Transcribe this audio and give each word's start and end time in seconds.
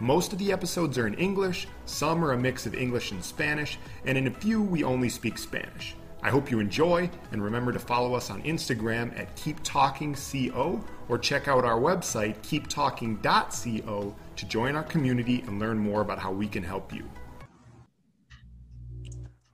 Most 0.00 0.32
of 0.32 0.38
the 0.38 0.52
episodes 0.52 0.96
are 0.96 1.08
in 1.08 1.14
English, 1.14 1.66
some 1.84 2.24
are 2.24 2.30
a 2.30 2.38
mix 2.38 2.66
of 2.66 2.74
English 2.74 3.10
and 3.10 3.22
Spanish, 3.22 3.80
and 4.04 4.16
in 4.16 4.28
a 4.28 4.30
few 4.30 4.62
we 4.62 4.84
only 4.84 5.08
speak 5.08 5.36
Spanish. 5.36 5.96
I 6.22 6.30
hope 6.30 6.52
you 6.52 6.60
enjoy, 6.60 7.10
and 7.32 7.42
remember 7.42 7.72
to 7.72 7.80
follow 7.80 8.14
us 8.14 8.30
on 8.30 8.40
Instagram 8.42 9.18
at 9.18 9.34
KeepTalkingCO 9.34 10.84
or 11.08 11.18
check 11.18 11.48
out 11.48 11.64
our 11.64 11.80
website, 11.80 12.36
keeptalking.co, 12.42 14.14
to 14.36 14.46
join 14.46 14.76
our 14.76 14.84
community 14.84 15.42
and 15.48 15.58
learn 15.58 15.78
more 15.78 16.00
about 16.00 16.20
how 16.20 16.30
we 16.30 16.46
can 16.46 16.62
help 16.62 16.92
you. 16.94 17.04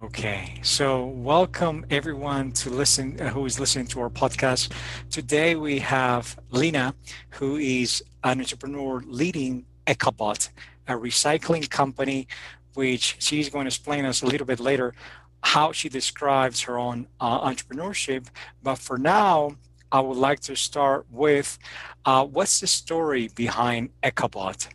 Okay, 0.02 0.60
so 0.62 1.06
welcome 1.06 1.86
everyone 1.88 2.52
to 2.52 2.68
listen 2.68 3.18
uh, 3.18 3.30
who 3.30 3.46
is 3.46 3.58
listening 3.58 3.86
to 3.86 4.00
our 4.02 4.10
podcast. 4.10 4.70
Today 5.10 5.54
we 5.54 5.78
have 5.78 6.38
Lina, 6.50 6.94
who 7.30 7.56
is 7.56 8.04
an 8.22 8.40
entrepreneur 8.40 9.02
leading 9.06 9.64
Ecobot, 9.86 10.50
a 10.88 10.92
recycling 10.92 11.68
company, 11.68 12.28
which 12.74 13.16
she's 13.18 13.48
going 13.48 13.64
to 13.64 13.68
explain 13.68 14.04
us 14.04 14.22
a 14.22 14.26
little 14.26 14.46
bit 14.46 14.60
later 14.60 14.94
how 15.42 15.72
she 15.72 15.88
describes 15.88 16.62
her 16.62 16.78
own 16.78 17.06
uh, 17.20 17.46
entrepreneurship. 17.48 18.26
But 18.62 18.76
for 18.78 18.96
now, 18.96 19.56
I 19.92 20.00
would 20.00 20.16
like 20.16 20.40
to 20.40 20.56
start 20.56 21.06
with 21.10 21.58
uh, 22.04 22.24
what's 22.24 22.60
the 22.60 22.66
story 22.66 23.28
behind 23.34 23.90
Ecobot? 24.02 24.68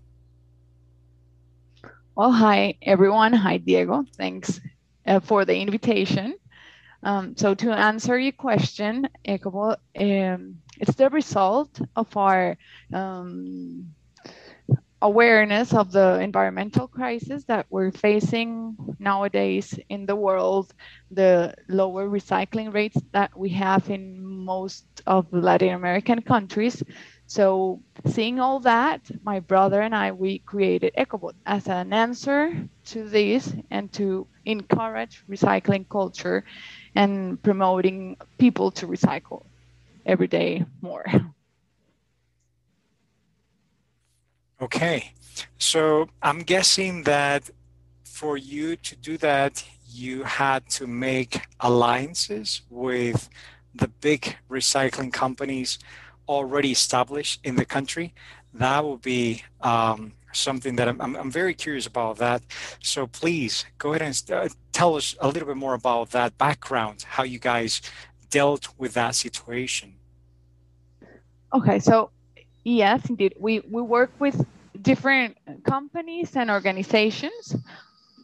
Well, 2.16 2.32
hi 2.32 2.76
everyone. 2.82 3.34
Hi 3.34 3.58
Diego. 3.58 4.06
Thanks 4.16 4.62
uh, 5.06 5.20
for 5.20 5.46
the 5.46 5.56
invitation. 5.56 6.36
Um, 7.02 7.36
so 7.36 7.56
to 7.56 7.72
answer 7.72 8.20
your 8.20 8.34
question, 8.34 9.10
Ecobot, 9.28 9.78
um, 10.00 10.58
it's 10.80 10.96
the 10.96 11.10
result 11.10 11.82
of 11.96 12.16
our 12.16 12.58
um, 12.94 13.94
awareness 15.02 15.74
of 15.74 15.92
the 15.92 16.20
environmental 16.20 16.88
crisis 16.88 17.44
that 17.46 17.66
we're 17.70 17.92
facing 17.92 18.76
nowadays 19.00 19.78
in 19.90 20.06
the 20.06 20.16
world, 20.16 20.74
the 21.12 21.54
lower 21.70 22.08
recycling 22.10 22.74
rates 22.74 22.98
that 23.14 23.32
we 23.38 23.50
have 23.50 23.90
in 23.90 24.26
most 24.26 24.86
of 25.08 25.26
Latin 25.32 25.70
American 25.74 26.22
countries. 26.22 26.84
So 27.28 27.82
seeing 28.08 28.40
all 28.40 28.60
that, 28.62 29.02
my 29.24 29.40
brother 29.40 29.82
and 29.82 29.96
I, 29.96 30.12
we 30.12 30.40
created 30.40 30.94
EcoBot 30.98 31.34
as 31.46 31.68
an 31.68 31.94
answer 31.94 32.52
to 32.88 33.08
this 33.10 33.54
and 33.72 33.92
to 33.94 34.28
encourage 34.46 35.24
recycling 35.30 35.88
culture 35.90 36.44
and 36.96 37.42
promoting 37.42 38.18
people 38.38 38.72
to 38.72 38.88
recycle 38.88 39.46
every 40.06 40.28
day 40.28 40.66
more. 40.82 41.06
Okay, 44.62 45.14
so 45.58 46.10
I'm 46.22 46.40
guessing 46.40 47.04
that 47.04 47.50
for 48.04 48.36
you 48.36 48.76
to 48.76 48.96
do 48.98 49.18
that, 49.20 49.64
you 49.88 50.24
had 50.24 50.68
to 50.72 50.86
make 50.86 51.42
alliances 51.62 52.64
with 52.70 53.30
the 53.74 53.88
big 53.88 54.36
recycling 54.50 55.14
companies 55.14 55.80
already 56.28 56.72
established 56.72 57.40
in 57.46 57.56
the 57.56 57.64
country. 57.64 58.14
That 58.54 58.84
would 58.84 59.02
be 59.02 59.44
um, 59.62 60.12
something 60.34 60.76
that 60.76 60.90
I'm, 60.90 61.00
I'm, 61.00 61.16
I'm, 61.16 61.32
very 61.32 61.54
curious 61.54 61.88
about 61.88 62.18
that. 62.18 62.42
So 62.84 63.08
please 63.08 63.66
go 63.78 63.94
ahead 63.94 64.02
and 64.02 64.32
uh, 64.32 64.50
tell 64.74 64.96
us 64.96 65.16
a 65.22 65.30
little 65.30 65.48
bit 65.48 65.58
more 65.58 65.74
about 65.74 66.10
that 66.12 66.38
background, 66.38 67.04
how 67.08 67.24
you 67.24 67.40
guys 67.40 67.82
dealt 68.30 68.68
with 68.78 68.94
that 68.96 69.16
situation. 69.16 69.96
Okay, 71.54 71.80
so 71.80 72.12
Yes, 72.64 73.10
indeed. 73.10 73.36
We, 73.40 73.62
we 73.62 73.82
work 73.82 74.12
with 74.20 74.46
different 74.82 75.38
companies 75.64 76.36
and 76.36 76.50
organizations. 76.52 77.56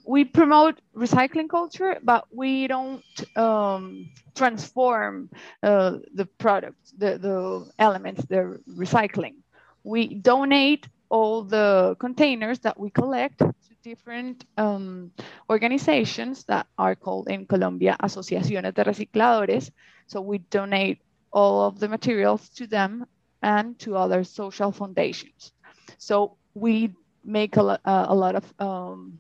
We 0.06 0.24
promote 0.24 0.82
recycling 0.96 1.50
culture, 1.50 1.98
but 2.04 2.26
we 2.32 2.68
don't 2.68 3.04
um, 3.38 4.10
transform 4.36 5.30
uh, 5.64 5.98
the 6.14 6.26
product, 6.26 6.78
the, 6.98 7.18
the 7.18 7.72
elements, 7.80 8.24
the 8.26 8.60
recycling. 8.70 9.36
We 9.84 10.16
donate 10.16 10.88
all 11.10 11.44
the 11.44 11.96
containers 12.00 12.60
that 12.60 12.80
we 12.80 12.90
collect 12.90 13.40
to 13.40 13.54
different 13.84 14.46
um, 14.58 15.12
organizations 15.50 16.44
that 16.46 16.68
are 16.78 16.96
called 16.96 17.30
in 17.30 17.46
Colombia 17.46 17.96
Asociaciones 18.02 18.74
de 18.74 18.84
Recicladores. 18.84 19.72
So 20.08 20.22
we 20.22 20.40
donate 20.40 21.02
all 21.32 21.68
of 21.68 21.80
the 21.80 21.88
materials 21.88 22.50
to 22.50 22.68
them 22.68 23.06
and 23.46 23.78
to 23.78 23.96
other 23.96 24.24
social 24.24 24.72
foundations. 24.72 25.52
So 26.00 26.36
we 26.56 26.92
make 27.24 27.58
a, 27.58 27.64
lot, 27.64 27.82
uh, 27.86 28.06
a 28.10 28.16
lot 28.16 28.36
of, 28.36 28.46
um, 28.60 29.20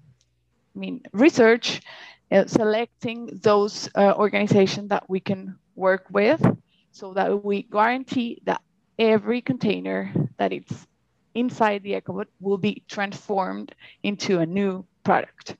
I 0.75 0.80
mean, 0.80 1.03
research 1.13 1.81
uh, 2.31 2.46
selecting 2.47 3.40
those 3.44 3.88
uh, 3.94 4.13
organizations 4.18 4.90
that 4.90 5.08
we 5.08 5.19
can 5.19 5.56
work 5.75 6.06
with 6.09 6.41
so 6.91 7.13
that 7.13 7.46
we 7.46 7.63
guarantee 7.63 8.41
that 8.46 8.62
every 8.97 9.41
container 9.41 10.12
that 10.38 10.52
it's 10.52 10.88
inside 11.36 11.84
the 11.84 11.94
EcoBot 12.02 12.25
will 12.40 12.57
be 12.57 12.81
transformed 12.90 13.75
into 14.02 14.40
a 14.40 14.46
new 14.46 14.84
product. 15.03 15.56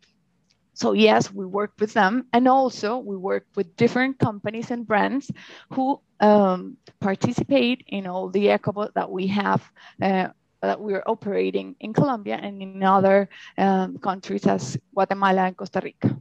So 0.76 0.92
yes, 0.92 1.32
we 1.32 1.46
work 1.46 1.72
with 1.80 1.94
them, 1.94 2.28
and 2.34 2.48
also 2.48 3.00
we 3.00 3.16
work 3.16 3.48
with 3.56 3.76
different 3.78 4.20
companies 4.20 4.72
and 4.72 4.86
brands 4.86 5.32
who 5.72 6.02
um, 6.20 6.76
participate 7.00 7.86
in 7.88 8.08
all 8.08 8.30
the 8.30 8.48
EcoBot 8.48 8.94
that 8.94 9.10
we 9.10 9.28
have 9.28 9.64
uh, 10.02 10.28
that 10.62 10.80
we're 10.80 11.04
operating 11.08 11.76
in 11.80 11.94
Colombia 11.94 12.40
and 12.42 12.62
in 12.62 12.84
other 12.84 13.30
um, 13.58 13.98
countries 14.00 14.46
as 14.46 14.78
Guatemala 14.94 15.48
and 15.48 15.56
Costa 15.56 15.80
Rica. 15.82 16.18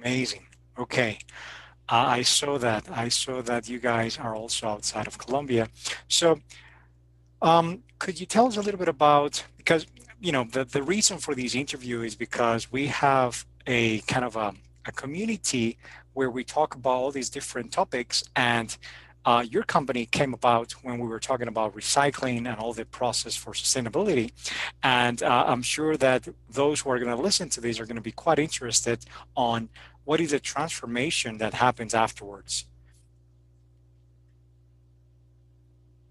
Amazing. 0.00 0.46
Okay. 0.78 1.18
Uh, 1.88 2.16
I 2.18 2.22
saw 2.22 2.56
that. 2.58 2.88
I 2.90 3.08
saw 3.08 3.42
that 3.42 3.68
you 3.68 3.78
guys 3.78 4.18
are 4.18 4.34
also 4.34 4.66
outside 4.68 5.06
of 5.06 5.18
Colombia. 5.18 5.68
So, 6.08 6.40
um, 7.42 7.82
could 7.98 8.18
you 8.18 8.24
tell 8.26 8.46
us 8.46 8.56
a 8.56 8.62
little 8.62 8.78
bit 8.78 8.88
about 8.88 9.44
because 9.58 9.86
you 10.22 10.30
know, 10.30 10.44
the, 10.44 10.64
the 10.64 10.82
reason 10.82 11.18
for 11.18 11.34
these 11.34 11.56
interviews 11.56 12.12
is 12.12 12.14
because 12.14 12.70
we 12.70 12.86
have 12.86 13.44
a 13.66 13.98
kind 14.02 14.24
of 14.24 14.36
a, 14.36 14.54
a 14.86 14.92
community 14.92 15.76
where 16.14 16.30
we 16.30 16.44
talk 16.44 16.76
about 16.76 16.90
all 16.90 17.10
these 17.10 17.28
different 17.28 17.72
topics 17.72 18.22
and 18.36 18.76
uh, 19.24 19.44
your 19.50 19.64
company 19.64 20.06
came 20.06 20.32
about 20.32 20.72
when 20.84 20.98
we 20.98 21.08
were 21.08 21.18
talking 21.18 21.48
about 21.48 21.74
recycling 21.74 22.46
and 22.46 22.56
all 22.58 22.72
the 22.72 22.84
process 22.84 23.34
for 23.34 23.52
sustainability. 23.52 24.30
And 24.82 25.22
uh, 25.22 25.44
I'm 25.46 25.62
sure 25.62 25.96
that 25.96 26.28
those 26.50 26.80
who 26.80 26.90
are 26.90 26.98
going 26.98 27.16
to 27.16 27.20
listen 27.20 27.48
to 27.50 27.60
these 27.60 27.80
are 27.80 27.86
going 27.86 27.96
to 27.96 28.02
be 28.02 28.12
quite 28.12 28.38
interested 28.38 29.04
on 29.36 29.68
what 30.04 30.20
is 30.20 30.30
the 30.30 30.40
transformation 30.40 31.38
that 31.38 31.54
happens 31.54 31.94
afterwards. 31.94 32.66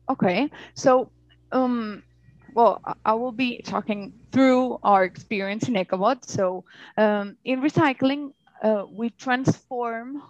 Okay, 0.10 0.50
so 0.74 1.10
um, 1.54 2.04
well, 2.54 2.82
I 3.06 3.14
will 3.14 3.32
be 3.32 3.62
talking 3.64 4.14
through 4.32 4.80
our 4.84 5.04
experience 5.04 5.68
in 5.68 5.76
EcoBot. 5.76 6.26
So 6.26 6.64
um, 6.98 7.38
in 7.46 7.62
recycling, 7.62 8.34
uh, 8.62 8.86
we 8.90 9.10
transform, 9.12 10.22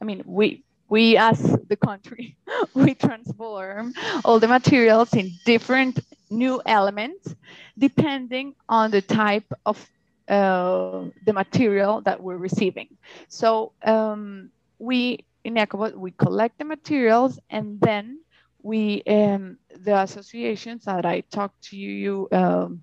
I 0.00 0.04
mean, 0.04 0.22
we, 0.26 0.64
we 0.88 1.16
as 1.16 1.56
the 1.68 1.76
country, 1.76 2.36
we 2.74 2.94
transform 2.94 3.94
all 4.24 4.40
the 4.40 4.48
materials 4.48 5.14
in 5.14 5.32
different 5.44 6.00
new 6.30 6.60
elements 6.66 7.34
depending 7.78 8.54
on 8.68 8.90
the 8.90 9.02
type 9.02 9.50
of 9.66 9.88
uh, 10.28 11.04
the 11.26 11.32
material 11.32 12.00
that 12.02 12.22
we're 12.22 12.36
receiving. 12.36 12.88
So 13.28 13.72
um, 13.82 14.50
we, 14.78 15.24
in 15.44 15.54
EcoBot, 15.54 15.94
we 15.96 16.12
collect 16.12 16.58
the 16.58 16.64
materials 16.64 17.38
and 17.50 17.80
then 17.80 18.20
we 18.62 19.02
um, 19.06 19.58
the 19.70 19.98
associations 20.00 20.84
that 20.84 21.04
I 21.06 21.20
talked 21.20 21.62
to 21.70 21.76
you 21.76 22.28
um, 22.32 22.82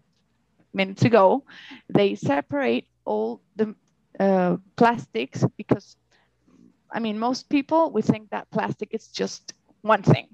minutes 0.74 1.04
ago, 1.04 1.44
they 1.90 2.16
separate 2.16 2.88
all 3.06 3.42
the 3.56 3.76
uh, 4.20 4.58
plastics 4.76 5.44
because, 5.58 5.96
I 6.92 7.00
mean, 7.00 7.20
most 7.20 7.50
people 7.50 7.92
we 7.92 8.02
think 8.02 8.30
that 8.30 8.50
plastic 8.52 8.94
is 8.94 9.08
just 9.08 9.54
one 9.82 10.04
thing, 10.04 10.28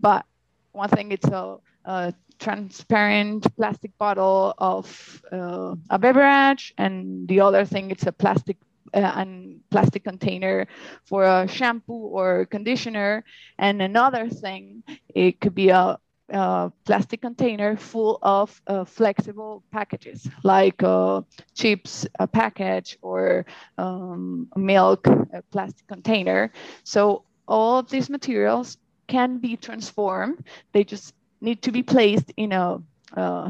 but 0.00 0.24
one 0.72 0.88
thing 0.88 1.12
it's 1.12 1.28
a, 1.28 1.58
a 1.84 2.14
transparent 2.38 3.54
plastic 3.56 3.96
bottle 3.98 4.54
of 4.58 5.22
uh, 5.32 5.74
a 5.90 5.98
beverage, 5.98 6.74
and 6.78 7.28
the 7.28 7.40
other 7.40 7.64
thing 7.64 7.90
it's 7.90 8.06
a 8.06 8.12
plastic 8.12 8.56
uh, 8.94 9.12
and 9.16 9.60
plastic 9.70 10.04
container 10.04 10.66
for 11.04 11.24
a 11.24 11.46
shampoo 11.48 11.92
or 11.92 12.46
conditioner, 12.46 13.24
and 13.58 13.82
another 13.82 14.28
thing 14.28 14.82
it 15.14 15.40
could 15.40 15.54
be 15.54 15.70
a, 15.70 15.98
a 16.30 16.72
plastic 16.84 17.20
container 17.20 17.76
full 17.76 18.18
of 18.22 18.60
uh, 18.66 18.84
flexible 18.84 19.62
packages 19.72 20.28
like 20.42 20.82
uh, 20.82 21.20
chips 21.54 22.06
a 22.18 22.26
package 22.26 22.98
or 23.02 23.44
um, 23.78 24.48
milk 24.56 25.06
a 25.06 25.42
plastic 25.50 25.86
container. 25.86 26.50
So 26.84 27.24
all 27.46 27.78
of 27.78 27.90
these 27.90 28.08
materials 28.10 28.76
can 29.08 29.38
be 29.38 29.56
transformed. 29.56 30.46
They 30.72 30.84
just 30.84 31.14
need 31.40 31.62
to 31.62 31.72
be 31.72 31.82
placed 31.82 32.32
in 32.36 32.52
a 32.52 32.80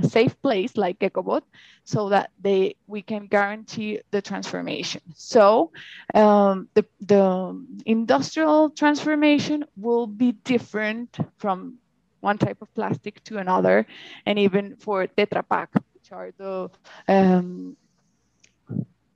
safe 0.02 0.34
place 0.42 0.76
like 0.76 0.98
EcoBot 0.98 1.42
so 1.84 2.08
that 2.08 2.30
they 2.40 2.74
we 2.86 3.02
can 3.02 3.26
guarantee 3.26 4.00
the 4.10 4.22
transformation. 4.22 5.02
So 5.14 5.70
um, 6.14 6.68
the, 6.74 6.84
the 7.00 7.64
industrial 7.86 8.70
transformation 8.70 9.64
will 9.76 10.06
be 10.06 10.32
different 10.32 11.16
from 11.38 11.78
one 12.20 12.38
type 12.38 12.58
of 12.62 12.72
plastic 12.74 13.22
to 13.24 13.38
another, 13.38 13.86
and 14.26 14.38
even 14.38 14.76
for 14.76 15.06
Tetra 15.06 15.42
Pak, 15.48 15.70
which 15.94 16.12
are 16.12 16.30
the 16.38 16.70
um, 17.08 17.76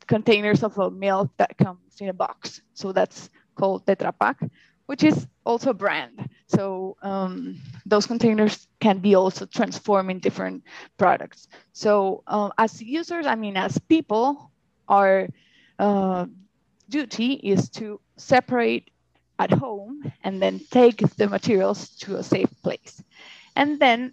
containers 0.06 0.62
of 0.62 0.76
a 0.78 0.90
milk 0.90 1.31
that 1.37 1.56
comes 1.56 2.00
in 2.00 2.08
a 2.08 2.12
box. 2.12 2.62
So 2.75 2.92
that's 2.92 3.31
called 3.54 3.87
Tetra 3.87 4.12
Pak 4.19 4.42
which 4.87 5.03
is 5.05 5.27
also 5.44 5.71
a 5.71 5.75
brand. 5.75 6.29
So 6.47 6.97
um, 7.03 7.61
those 7.85 8.06
containers 8.06 8.69
can 8.81 8.99
be 8.99 9.15
also 9.15 9.47
transformed 9.47 10.11
in 10.11 10.19
different 10.21 10.65
products. 10.97 11.49
So 11.73 12.23
uh, 12.27 12.50
as 12.59 12.81
users, 12.81 13.27
I 13.27 13.35
mean, 13.35 13.56
as 13.56 13.79
people, 13.79 14.50
our 14.88 15.29
uh, 15.79 16.27
duty 16.88 17.35
is 17.35 17.69
to 17.71 18.00
separate 18.17 18.91
at 19.38 19.50
home 19.53 20.12
and 20.25 20.41
then 20.41 20.61
take 20.71 20.99
the 21.17 21.29
materials 21.29 21.91
to 21.99 22.17
a 22.17 22.23
safe 22.23 22.50
place. 22.62 23.03
And 23.55 23.79
then 23.79 24.12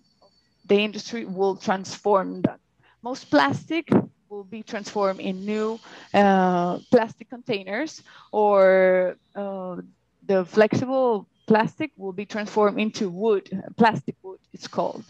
the 0.66 0.80
industry 0.80 1.26
will 1.26 1.56
transform 1.56 2.42
that. 2.42 2.60
Most 3.02 3.30
plastic 3.30 3.90
will 4.30 4.44
be 4.44 4.64
transformed 4.64 5.20
in 5.20 5.46
new 5.46 5.80
uh, 6.14 6.80
plastic 6.90 7.30
containers 7.30 8.02
or 8.32 9.18
uh, 9.36 9.78
the 10.26 10.46
flexible 10.46 11.28
plastic 11.48 11.92
will 11.98 12.14
be 12.14 12.26
transformed 12.26 12.80
into 12.80 13.10
wood, 13.10 13.50
plastic 13.78 14.16
wood 14.24 14.40
it's 14.54 14.68
called, 14.68 15.04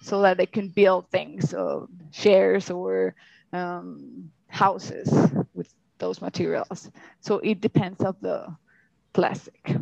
so 0.00 0.22
that 0.22 0.36
they 0.36 0.46
can 0.46 0.68
build 0.68 1.08
things, 1.10 1.50
so 1.50 1.88
chairs 2.12 2.70
or 2.70 3.14
um, 3.52 4.30
houses 4.48 5.12
with 5.54 5.72
those 5.98 6.20
materials. 6.20 6.90
So 7.20 7.38
it 7.38 7.60
depends 7.60 8.02
of 8.02 8.20
the 8.20 8.54
plastic. 9.12 9.76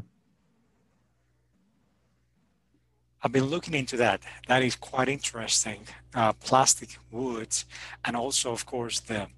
I've 3.24 3.30
been 3.30 3.44
looking 3.44 3.74
into 3.74 3.96
that. 3.98 4.20
That 4.48 4.64
is 4.64 4.74
quite 4.74 5.08
interesting. 5.08 5.86
Uh, 6.12 6.32
plastic, 6.32 6.98
woods, 7.12 7.66
and 8.04 8.16
also, 8.16 8.52
of 8.52 8.66
course, 8.66 9.00
the 9.00 9.28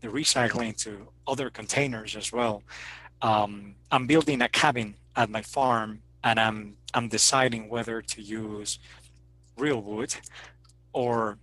the 0.00 0.08
recycling 0.08 0.76
to 0.76 1.08
other 1.26 1.50
containers 1.50 2.14
as 2.14 2.32
well 2.32 2.62
um, 3.22 3.74
I'm 3.90 4.06
building 4.06 4.42
a 4.42 4.48
cabin 4.48 4.94
at 5.16 5.30
my 5.30 5.42
farm 5.42 6.00
and 6.22 6.38
I'm 6.38 6.76
I'm 6.94 7.08
deciding 7.08 7.68
whether 7.68 8.00
to 8.00 8.22
use 8.22 8.78
real 9.56 9.80
wood 9.82 10.14
or 10.92 11.38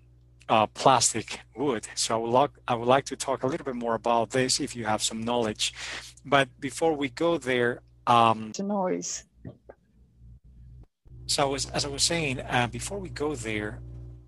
uh, 0.49 0.67
plastic 0.67 1.39
wood. 1.55 1.87
So 1.95 2.15
I 2.15 2.17
would, 2.17 2.31
like, 2.31 2.51
I 2.67 2.75
would 2.75 2.87
like 2.87 3.05
to 3.05 3.15
talk 3.15 3.43
a 3.43 3.47
little 3.47 3.65
bit 3.65 3.75
more 3.75 3.95
about 3.95 4.31
this 4.31 4.59
if 4.59 4.75
you 4.75 4.85
have 4.85 5.01
some 5.01 5.21
knowledge. 5.21 5.73
But 6.25 6.49
before 6.59 6.93
we 6.93 7.09
go 7.09 7.37
there, 7.37 7.81
um, 8.07 8.51
the 8.55 8.63
noise. 8.63 9.23
So 11.27 11.55
as, 11.55 11.69
as 11.71 11.85
I 11.85 11.89
was 11.89 12.03
saying, 12.03 12.39
uh, 12.41 12.67
before 12.67 12.99
we 12.99 13.09
go 13.09 13.35
there, 13.35 13.79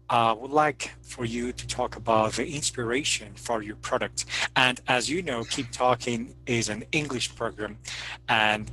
I 0.09 0.31
would 0.31 0.51
like 0.51 0.92
for 1.01 1.25
you 1.25 1.51
to 1.51 1.68
talk 1.68 1.98
about 1.98 2.33
the 2.33 2.48
inspiration 2.48 3.33
for 3.36 3.62
your 3.62 3.75
product. 3.75 4.25
And 4.56 4.80
as 4.88 5.09
you 5.09 5.21
know, 5.21 5.44
Keep 5.44 5.71
Talking 5.71 6.33
is 6.45 6.69
an 6.69 6.86
English 6.94 7.36
program. 7.36 7.77
And 8.30 8.71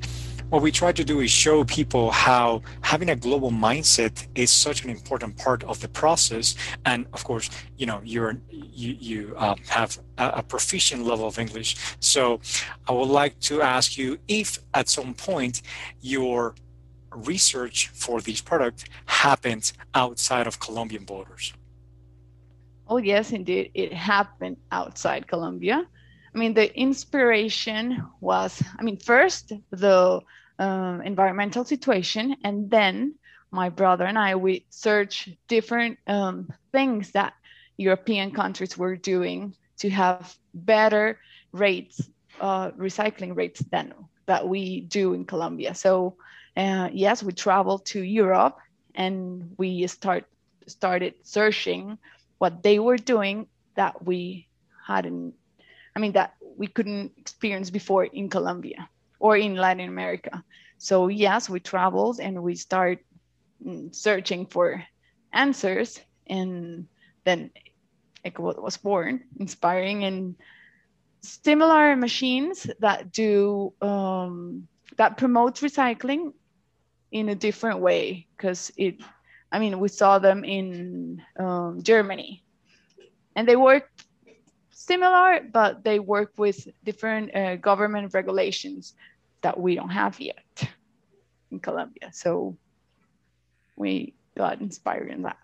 what 0.50 0.62
we 0.62 0.70
try 0.70 0.92
to 0.92 1.02
do 1.02 1.20
is 1.20 1.32
show 1.32 1.64
people 1.64 2.12
how 2.12 2.62
having 2.82 3.10
a 3.10 3.16
global 3.16 3.50
mindset 3.50 4.28
is 4.36 4.50
such 4.50 4.84
an 4.84 4.90
important 4.90 5.36
part 5.36 5.64
of 5.64 5.81
the 5.81 5.88
process. 5.88 6.54
And 6.86 7.06
of 7.12 7.25
course, 7.25 7.50
you 7.78 7.86
know, 7.86 8.00
you're 8.04 8.36
you, 8.50 8.96
you 9.00 9.34
um, 9.36 9.58
have 9.69 9.98
a, 10.19 10.28
a 10.36 10.42
proficient 10.42 11.04
level 11.04 11.26
of 11.26 11.40
English. 11.40 11.76
So 11.98 12.40
I 12.88 12.92
would 12.92 13.08
like 13.08 13.40
to 13.40 13.62
ask 13.62 13.98
you 13.98 14.19
if 14.28 14.58
at 14.75 14.88
some 14.88 15.14
point 15.14 15.62
your 16.00 16.54
research 17.14 17.88
for 17.88 18.20
these 18.20 18.40
products 18.40 18.84
happens 19.06 19.72
outside 19.94 20.46
of 20.46 20.61
Colombian 20.61 21.05
borders? 21.05 21.52
Oh, 22.88 22.99
yes, 22.99 23.32
indeed. 23.32 23.70
It 23.75 23.93
happened 23.93 24.58
outside 24.70 25.26
Colombia. 25.26 25.87
I 26.34 26.38
mean, 26.38 26.55
the 26.55 26.76
inspiration 26.78 28.05
was, 28.20 28.62
I 28.78 28.82
mean, 28.82 28.99
first 28.99 29.52
the 29.70 30.20
um, 30.58 31.00
environmental 31.02 31.64
situation, 31.64 32.37
and 32.44 32.70
then 32.70 33.14
my 33.50 33.69
brother 33.69 34.05
and 34.05 34.19
I, 34.19 34.34
we 34.34 34.67
searched 34.69 35.31
different 35.49 35.99
um, 36.06 36.52
things 36.72 37.12
that 37.12 37.34
European 37.76 38.32
countries 38.32 38.76
were 38.76 38.96
doing 38.96 39.55
to 39.78 39.90
have 39.90 40.37
better 40.52 41.19
rates, 41.52 42.00
uh, 42.40 42.70
recycling 42.72 43.37
rates 43.37 43.60
than 43.70 43.94
that 44.26 44.46
we 44.46 44.81
do 44.81 45.14
in 45.14 45.25
Colombia. 45.25 45.75
So 45.75 46.17
uh, 46.56 46.89
yes, 46.93 47.23
we 47.23 47.33
traveled 47.33 47.87
to 47.87 48.01
Europe 48.01 48.59
and 48.95 49.55
we 49.59 49.87
start 49.87 50.25
started 50.67 51.15
searching 51.23 51.99
what 52.39 52.62
they 52.62 52.79
were 52.79 52.97
doing 52.97 53.47
that 53.75 54.05
we 54.05 54.49
hadn't, 54.87 55.35
I 55.95 55.99
mean, 55.99 56.12
that 56.12 56.35
we 56.56 56.67
couldn't 56.67 57.12
experience 57.19 57.71
before 57.71 58.05
in 58.05 58.29
Colombia 58.29 58.89
or 59.19 59.37
in 59.37 59.56
Latin 59.56 59.89
America. 59.89 60.43
So 60.79 61.09
yes, 61.09 61.51
we 61.51 61.61
traveled 61.61 62.21
and 62.21 62.43
we 62.43 62.55
start 62.55 63.01
mm, 63.65 63.95
searching 63.95 64.47
for 64.47 64.85
answers, 65.33 66.01
and 66.27 66.87
then 67.25 67.51
EcoBot 68.25 68.62
was 68.62 68.77
born, 68.77 69.25
inspiring 69.39 70.05
and 70.05 70.37
similar 71.21 71.96
machines 71.96 72.67
that 72.81 73.13
do 73.13 73.73
um, 73.81 74.69
that 74.96 75.17
promote 75.17 75.56
recycling 75.56 76.32
in 77.15 77.29
a 77.29 77.35
different 77.35 77.79
way 77.79 78.27
because 78.37 78.73
it 78.77 78.97
i 79.53 79.59
mean 79.59 79.79
we 79.79 79.89
saw 79.89 80.19
them 80.19 80.44
in 80.44 81.23
um, 81.39 81.81
germany. 81.83 82.43
And 83.37 83.49
they 83.49 83.56
work 83.56 83.91
similar 84.71 85.41
but 85.53 85.83
they 85.85 85.99
work 85.99 86.33
with 86.37 86.69
different 86.85 87.35
uh, 87.35 87.56
government 87.56 88.13
regulations 88.13 88.94
that 89.43 89.59
we 89.59 89.75
don't 89.75 89.91
have 89.91 90.21
yet 90.21 90.69
in 91.51 91.61
colombia. 91.61 92.11
So 92.13 92.56
we 93.77 94.15
got 94.37 94.61
inspired 94.61 95.11
in 95.11 95.23
that. 95.23 95.39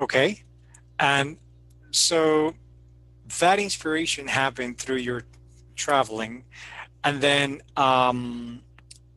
Okay. 0.00 0.42
And 0.98 1.36
so 1.90 2.54
that 3.40 3.58
inspiration 3.58 4.28
happened 4.28 4.78
through 4.78 4.96
your 4.96 5.22
traveling 5.76 6.44
and 7.04 7.20
then, 7.20 7.62
um, 7.76 8.62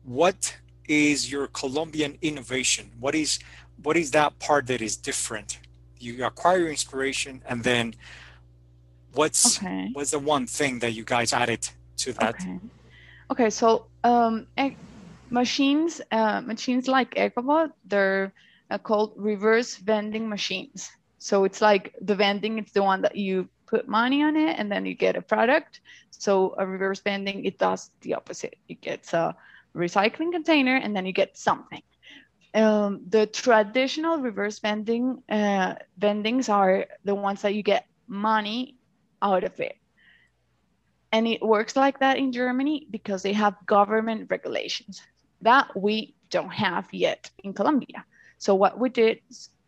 what 0.04 0.56
is 0.88 1.30
your 1.30 1.46
Colombian 1.48 2.18
innovation? 2.22 2.90
What 3.00 3.14
is 3.14 3.38
what 3.82 3.96
is 3.96 4.10
that 4.12 4.38
part 4.38 4.66
that 4.68 4.80
is 4.80 4.96
different? 4.96 5.58
You 5.98 6.24
acquire 6.24 6.68
inspiration, 6.68 7.42
and 7.46 7.62
then 7.64 7.94
what's 9.14 9.58
okay. 9.58 9.90
what's 9.92 10.10
the 10.10 10.18
one 10.18 10.46
thing 10.46 10.78
that 10.80 10.92
you 10.92 11.04
guys 11.04 11.32
added 11.32 11.68
to 11.98 12.12
that? 12.14 12.34
Okay, 12.34 12.58
okay 13.30 13.50
so 13.50 13.86
um, 14.04 14.46
machines 15.30 16.00
uh, 16.12 16.40
machines 16.40 16.88
like 16.88 17.14
EcoBot, 17.14 17.72
they're 17.86 18.32
uh, 18.70 18.78
called 18.78 19.12
reverse 19.16 19.76
vending 19.76 20.28
machines. 20.28 20.90
So 21.18 21.44
it's 21.44 21.62
like 21.62 21.94
the 22.02 22.14
vending, 22.14 22.58
it's 22.58 22.72
the 22.72 22.82
one 22.82 23.00
that 23.02 23.16
you 23.16 23.48
put 23.74 23.88
money 23.88 24.22
on 24.22 24.36
it 24.36 24.56
and 24.58 24.70
then 24.70 24.86
you 24.86 24.94
get 24.94 25.16
a 25.16 25.22
product. 25.22 25.80
So 26.10 26.54
a 26.58 26.64
reverse 26.64 27.00
vending, 27.00 27.44
it 27.44 27.58
does 27.58 27.90
the 28.02 28.14
opposite. 28.14 28.54
It 28.68 28.80
gets 28.80 29.12
a 29.12 29.34
recycling 29.74 30.30
container 30.30 30.76
and 30.76 30.94
then 30.94 31.04
you 31.06 31.12
get 31.12 31.36
something. 31.36 31.82
Um, 32.54 33.00
the 33.08 33.26
traditional 33.26 34.18
reverse 34.18 34.60
vending 34.60 35.24
uh, 35.28 35.74
vendings 35.98 36.48
are 36.48 36.86
the 37.04 37.16
ones 37.16 37.42
that 37.42 37.54
you 37.56 37.64
get 37.64 37.88
money 38.06 38.76
out 39.20 39.42
of 39.42 39.58
it. 39.58 39.76
And 41.10 41.26
it 41.26 41.42
works 41.42 41.74
like 41.74 41.98
that 41.98 42.16
in 42.16 42.30
Germany 42.30 42.86
because 42.90 43.22
they 43.22 43.32
have 43.32 43.54
government 43.66 44.30
regulations 44.30 45.02
that 45.42 45.66
we 45.74 46.14
don't 46.30 46.52
have 46.52 46.86
yet 46.92 47.28
in 47.42 47.52
Colombia. 47.54 48.04
So 48.38 48.54
what 48.54 48.78
we 48.78 48.88
did 48.88 49.18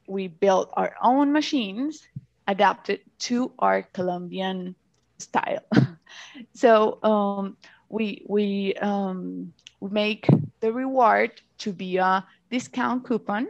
we 0.07 0.29
built 0.29 0.71
our 0.75 0.95
own 1.03 1.33
machines 1.33 2.07
adapted 2.47 3.01
to 3.19 3.53
our 3.59 3.83
Colombian 3.83 4.75
style. 5.19 5.65
so 6.55 7.03
um, 7.03 7.57
we 7.89 8.25
we 8.29 8.75
um, 8.75 9.53
make 9.81 10.27
the 10.61 10.73
reward 10.73 11.41
to 11.59 11.73
be 11.73 11.97
a 11.97 12.25
discount 12.51 13.05
coupon 13.05 13.49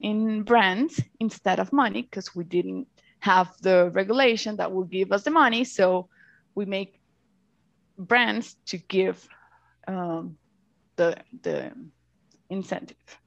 in 0.00 0.42
brands 0.42 1.00
instead 1.20 1.58
of 1.60 1.72
money 1.72 2.02
because 2.02 2.34
we 2.34 2.44
didn't 2.44 2.86
have 3.20 3.48
the 3.62 3.90
regulation 3.90 4.56
that 4.56 4.70
will 4.72 4.84
give 4.84 5.12
us 5.12 5.22
the 5.22 5.30
money. 5.30 5.64
So 5.64 6.08
we 6.54 6.64
make 6.64 7.00
brands 7.98 8.56
to 8.66 8.78
give 8.78 9.26
um, 9.88 10.36
the 10.96 11.16
the 11.42 11.72
incentive 12.50 13.18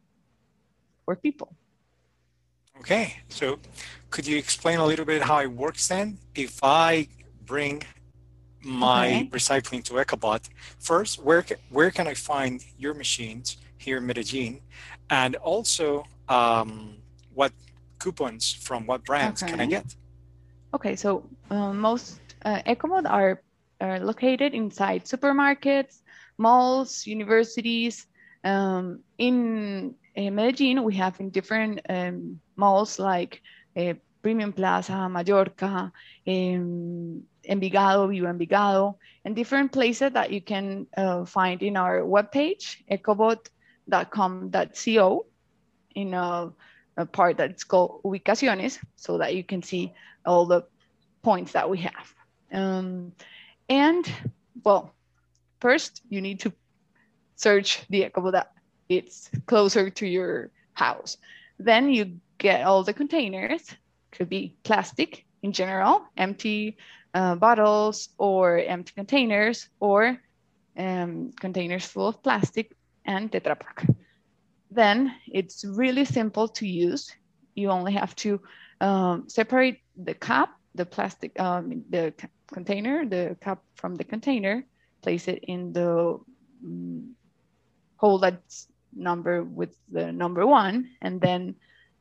for 1.05 1.15
people. 1.15 1.55
Okay, 2.79 3.15
so 3.29 3.59
could 4.09 4.25
you 4.27 4.37
explain 4.37 4.79
a 4.79 4.85
little 4.85 5.05
bit 5.05 5.21
how 5.21 5.39
it 5.39 5.51
works 5.51 5.87
then? 5.87 6.17
If 6.35 6.59
I 6.63 7.07
bring 7.45 7.83
my 8.63 9.07
okay. 9.07 9.29
recycling 9.29 9.83
to 9.85 9.93
Ecobot, 9.93 10.49
first, 10.79 11.23
where 11.23 11.45
where 11.69 11.91
can 11.91 12.07
I 12.07 12.13
find 12.13 12.63
your 12.77 12.93
machines 12.93 13.57
here 13.77 13.97
in 13.97 14.05
Medellin, 14.05 14.61
and 15.09 15.35
also 15.37 16.05
um, 16.29 16.95
what 17.33 17.51
coupons 17.99 18.53
from 18.53 18.85
what 18.85 19.03
brands 19.05 19.43
okay. 19.43 19.51
can 19.51 19.61
I 19.61 19.65
get? 19.65 19.95
Okay, 20.73 20.95
so 20.95 21.23
uh, 21.49 21.73
most 21.73 22.19
uh, 22.45 22.61
Ecobot 22.67 23.09
are, 23.09 23.41
are 23.81 23.99
located 23.99 24.53
inside 24.53 25.05
supermarkets, 25.05 26.01
malls, 26.37 27.07
universities. 27.07 28.07
Um, 28.43 29.01
in, 29.17 29.95
in 30.06 30.06
Medellin, 30.17 30.83
we 30.83 30.95
have 30.95 31.19
in 31.19 31.29
different 31.29 31.81
um, 31.89 32.39
malls 32.55 32.97
like 32.97 33.43
uh, 33.75 33.93
Premium 34.23 34.51
Plaza, 34.51 34.93
Mayorca, 34.93 35.91
um, 36.27 37.23
Envigado, 37.47 38.09
Vivo 38.09 38.25
Envigado, 38.27 38.95
and 39.23 39.35
different 39.35 39.71
places 39.71 40.13
that 40.13 40.31
you 40.31 40.41
can 40.41 40.87
uh, 40.97 41.23
find 41.23 41.61
in 41.61 41.77
our 41.77 42.01
webpage, 42.01 42.77
ecobot.com.co, 42.91 45.25
in 45.95 46.13
a, 46.13 46.51
a 46.97 47.05
part 47.05 47.37
that's 47.37 47.63
called 47.63 48.01
Ubicaciones, 48.03 48.79
so 48.95 49.19
that 49.19 49.35
you 49.35 49.43
can 49.43 49.61
see 49.61 49.93
all 50.25 50.45
the 50.45 50.63
points 51.21 51.51
that 51.53 51.69
we 51.69 51.77
have. 51.77 52.13
Um, 52.51 53.13
and 53.69 54.11
well, 54.63 54.93
first 55.59 56.01
you 56.09 56.21
need 56.21 56.39
to 56.41 56.51
search 57.35 57.85
the 57.89 58.09
Ecobot 58.09 58.45
it's 58.89 59.29
closer 59.45 59.89
to 59.89 60.07
your 60.07 60.51
house. 60.73 61.17
Then 61.59 61.89
you 61.89 62.19
get 62.37 62.63
all 62.63 62.83
the 62.83 62.93
containers, 62.93 63.75
could 64.11 64.29
be 64.29 64.55
plastic 64.63 65.25
in 65.43 65.51
general, 65.51 66.03
empty 66.17 66.77
uh, 67.13 67.35
bottles 67.35 68.09
or 68.17 68.59
empty 68.59 68.93
containers 68.95 69.69
or 69.79 70.17
um, 70.77 71.31
containers 71.39 71.85
full 71.85 72.07
of 72.07 72.21
plastic 72.21 72.75
and 73.05 73.31
Tetra 73.31 73.59
Pak. 73.59 73.85
Then 74.69 75.13
it's 75.27 75.65
really 75.65 76.05
simple 76.05 76.47
to 76.49 76.67
use. 76.67 77.15
You 77.55 77.69
only 77.69 77.93
have 77.93 78.15
to 78.17 78.39
um, 78.81 79.27
separate 79.27 79.79
the 79.95 80.13
cup, 80.13 80.49
the 80.75 80.85
plastic, 80.85 81.39
um, 81.39 81.83
the 81.89 82.13
container, 82.53 83.05
the 83.05 83.35
cup 83.41 83.63
from 83.75 83.95
the 83.95 84.03
container, 84.03 84.63
place 85.01 85.27
it 85.27 85.39
in 85.43 85.73
the 85.73 86.19
um, 86.63 87.15
hole 87.95 88.19
that's 88.19 88.67
number 88.97 89.43
with 89.43 89.75
the 89.91 90.11
number 90.11 90.45
one, 90.45 90.89
and 91.01 91.21
then 91.21 91.55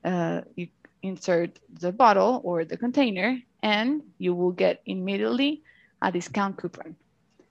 uh, 0.05 0.41
you 0.57 0.69
insert 1.03 1.59
the 1.81 1.93
bottle 1.93 2.41
or 2.45 2.65
the 2.65 2.77
container 2.77 3.39
and 3.63 4.03
you 4.19 4.35
will 4.35 4.53
get 4.53 4.83
immediately 4.87 5.63
a 6.03 6.13
discount 6.13 6.57
coupon. 6.57 6.97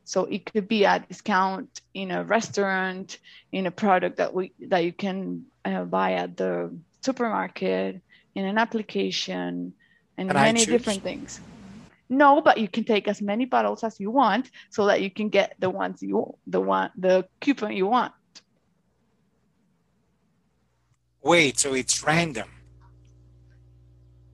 So 0.03 0.25
it 0.25 0.45
could 0.45 0.67
be 0.67 0.83
a 0.83 0.99
discount 0.99 1.81
in 1.93 2.11
a 2.11 2.23
restaurant, 2.23 3.17
in 3.51 3.65
a 3.65 3.71
product 3.71 4.17
that 4.17 4.33
we 4.33 4.51
that 4.67 4.83
you 4.83 4.93
can 4.93 5.45
uh, 5.65 5.83
buy 5.83 6.13
at 6.13 6.37
the 6.37 6.71
supermarket, 7.01 8.01
in 8.35 8.45
an 8.45 8.57
application, 8.57 9.73
and 10.17 10.29
can 10.29 10.35
many 10.35 10.65
different 10.65 11.01
things. 11.01 11.39
No, 12.07 12.39
but 12.39 12.59
you 12.59 12.67
can 12.67 12.83
take 12.83 13.07
as 13.07 13.19
many 13.19 13.45
bottles 13.45 13.83
as 13.83 13.99
you 13.99 14.11
want, 14.11 14.51
so 14.69 14.85
that 14.85 15.01
you 15.01 15.09
can 15.09 15.29
get 15.29 15.55
the 15.57 15.71
ones 15.71 16.03
you 16.03 16.37
the 16.45 16.61
one 16.61 16.91
the 16.95 17.27
coupon 17.41 17.75
you 17.75 17.87
want. 17.87 18.13
Wait, 21.25 21.57
so 21.57 21.73
it's 21.73 22.03
random? 22.03 22.47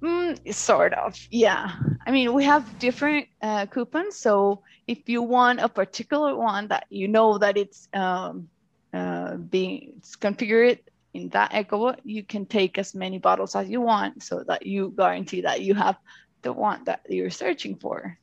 Mm, 0.03 0.53
sort 0.53 0.93
of, 0.93 1.17
yeah. 1.31 1.71
I 2.05 2.11
mean, 2.11 2.33
we 2.33 2.43
have 2.43 2.79
different 2.79 3.29
uh, 3.41 3.65
coupons. 3.67 4.17
So 4.17 4.63
if 4.87 5.07
you 5.07 5.21
want 5.21 5.61
a 5.61 5.69
particular 5.69 6.35
one 6.35 6.67
that 6.67 6.87
you 6.89 7.07
know 7.07 7.37
that 7.37 7.55
it's 7.55 7.87
um, 7.93 8.49
uh, 8.93 9.37
being 9.37 9.93
it's 9.99 10.17
configured 10.17 10.79
in 11.13 11.29
that 11.29 11.53
Echo, 11.53 11.95
you 12.03 12.23
can 12.23 12.45
take 12.45 12.77
as 12.77 12.93
many 12.93 13.19
bottles 13.19 13.55
as 13.55 13.69
you 13.69 13.79
want 13.79 14.21
so 14.21 14.43
that 14.49 14.65
you 14.65 14.93
guarantee 14.97 15.41
that 15.41 15.61
you 15.61 15.73
have 15.73 15.95
the 16.41 16.51
one 16.51 16.83
that 16.83 17.05
you're 17.07 17.29
searching 17.29 17.77
for. 17.77 18.17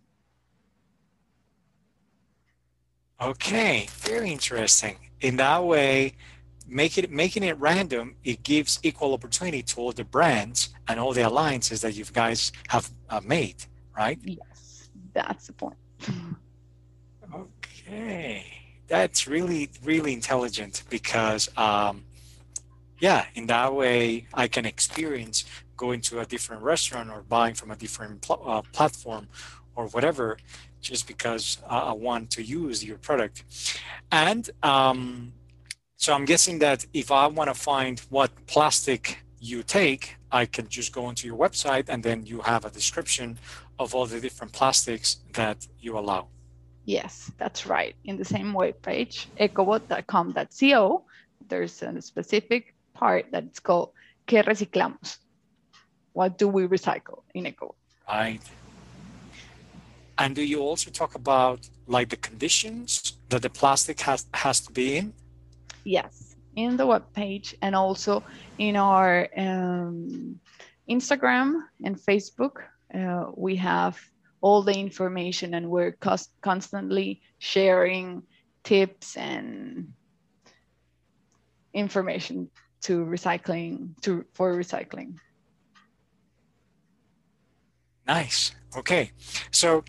Okay, 3.18 3.88
very 4.00 4.30
interesting. 4.30 4.96
In 5.22 5.36
that 5.36 5.64
way, 5.64 6.14
make 6.68 6.98
it, 6.98 7.10
making 7.10 7.42
it 7.42 7.58
random, 7.58 8.14
it 8.24 8.42
gives 8.42 8.78
equal 8.82 9.14
opportunity 9.14 9.62
to 9.62 9.80
all 9.80 9.92
the 9.92 10.04
brands 10.04 10.70
and 10.86 11.00
all 11.00 11.12
the 11.12 11.22
alliances 11.22 11.80
that 11.80 11.94
you 11.94 12.04
guys 12.04 12.52
have 12.68 12.90
uh, 13.10 13.20
made, 13.24 13.56
right? 13.96 14.18
Yes, 14.22 14.90
that's 15.12 15.46
the 15.46 15.52
point. 15.54 15.76
okay, 17.34 18.44
that's 18.86 19.26
really, 19.26 19.70
really 19.82 20.12
intelligent 20.12 20.84
because, 20.90 21.48
um, 21.56 22.04
yeah, 23.00 23.26
in 23.34 23.46
that 23.46 23.74
way 23.74 24.26
I 24.34 24.48
can 24.48 24.66
experience 24.66 25.44
going 25.76 26.00
to 26.02 26.20
a 26.20 26.26
different 26.26 26.62
restaurant 26.62 27.10
or 27.10 27.22
buying 27.22 27.54
from 27.54 27.70
a 27.70 27.76
different 27.76 28.20
pl 28.20 28.42
uh, 28.44 28.62
platform 28.72 29.28
or 29.76 29.86
whatever 29.88 30.36
just 30.80 31.06
because 31.06 31.58
I 31.68 31.92
want 31.92 32.30
to 32.30 32.42
use 32.42 32.84
your 32.84 32.98
product. 32.98 33.44
And 34.10 34.48
um, 34.62 35.32
so 35.98 36.14
I'm 36.14 36.24
guessing 36.24 36.60
that 36.60 36.86
if 36.94 37.10
I 37.10 37.26
want 37.26 37.50
to 37.50 37.54
find 37.54 37.98
what 38.08 38.30
plastic 38.46 39.18
you 39.40 39.64
take, 39.64 40.16
I 40.30 40.46
can 40.46 40.68
just 40.68 40.92
go 40.92 41.04
onto 41.06 41.26
your 41.26 41.36
website 41.36 41.88
and 41.88 42.02
then 42.02 42.24
you 42.24 42.40
have 42.40 42.64
a 42.64 42.70
description 42.70 43.36
of 43.80 43.94
all 43.96 44.06
the 44.06 44.20
different 44.20 44.52
plastics 44.52 45.16
that 45.34 45.66
you 45.80 45.98
allow. 45.98 46.28
Yes, 46.84 47.32
that's 47.36 47.66
right. 47.66 47.96
In 48.04 48.16
the 48.16 48.24
same 48.24 48.52
web 48.52 48.80
page, 48.80 49.28
ecobot.com.co, 49.40 51.04
there's 51.48 51.82
a 51.82 52.00
specific 52.00 52.74
part 52.94 53.26
that's 53.32 53.58
called 53.58 53.90
¿Qué 54.28 54.44
reciclamos? 54.44 55.18
What 56.12 56.38
do 56.38 56.46
we 56.46 56.68
recycle 56.68 57.22
in 57.34 57.44
Ecobot? 57.44 57.74
Right. 58.08 58.42
And 60.16 60.34
do 60.36 60.42
you 60.42 60.60
also 60.60 60.90
talk 60.90 61.14
about 61.16 61.68
like 61.88 62.08
the 62.10 62.16
conditions 62.16 63.14
that 63.30 63.42
the 63.42 63.50
plastic 63.50 64.00
has, 64.02 64.26
has 64.34 64.60
to 64.60 64.72
be 64.72 64.96
in? 64.98 65.12
Yes, 65.88 66.36
in 66.54 66.76
the 66.76 66.86
web 66.86 67.10
page 67.14 67.56
and 67.62 67.74
also 67.74 68.22
in 68.58 68.76
our 68.76 69.26
um, 69.34 70.38
Instagram 70.86 71.62
and 71.82 71.96
Facebook, 71.96 72.56
uh, 72.94 73.30
we 73.34 73.56
have 73.56 73.98
all 74.42 74.60
the 74.62 74.78
information 74.78 75.54
and 75.54 75.70
we're 75.70 75.96
constantly 76.42 77.22
sharing 77.38 78.22
tips 78.64 79.16
and 79.16 79.94
information 81.72 82.50
to 82.82 83.06
recycling 83.06 83.98
to 84.02 84.26
for 84.34 84.54
recycling. 84.54 85.16
Nice. 88.06 88.54
Okay. 88.76 89.12
So 89.52 89.84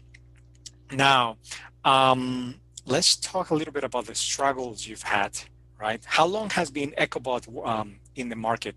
now 0.94 1.36
um, 1.84 2.56
let's 2.86 3.18
talk 3.18 3.50
a 3.50 3.56
little 3.56 3.74
bit 3.74 3.84
about 3.84 4.06
the 4.06 4.15
struggles 4.15 4.88
you've 4.88 5.03
had 5.03 5.38
right? 5.79 6.03
How 6.05 6.25
long 6.25 6.50
has 6.51 6.69
been 6.69 6.91
EcoBot 6.98 7.65
um, 7.65 7.95
in 8.15 8.29
the 8.29 8.36
market? 8.36 8.75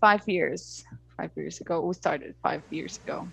Five 0.00 0.26
years. 0.26 0.84
Five 1.16 1.30
years 1.36 1.60
ago. 1.60 1.80
We 1.80 1.94
started 1.94 2.34
five 2.42 2.62
years 2.70 3.00
ago. 3.04 3.28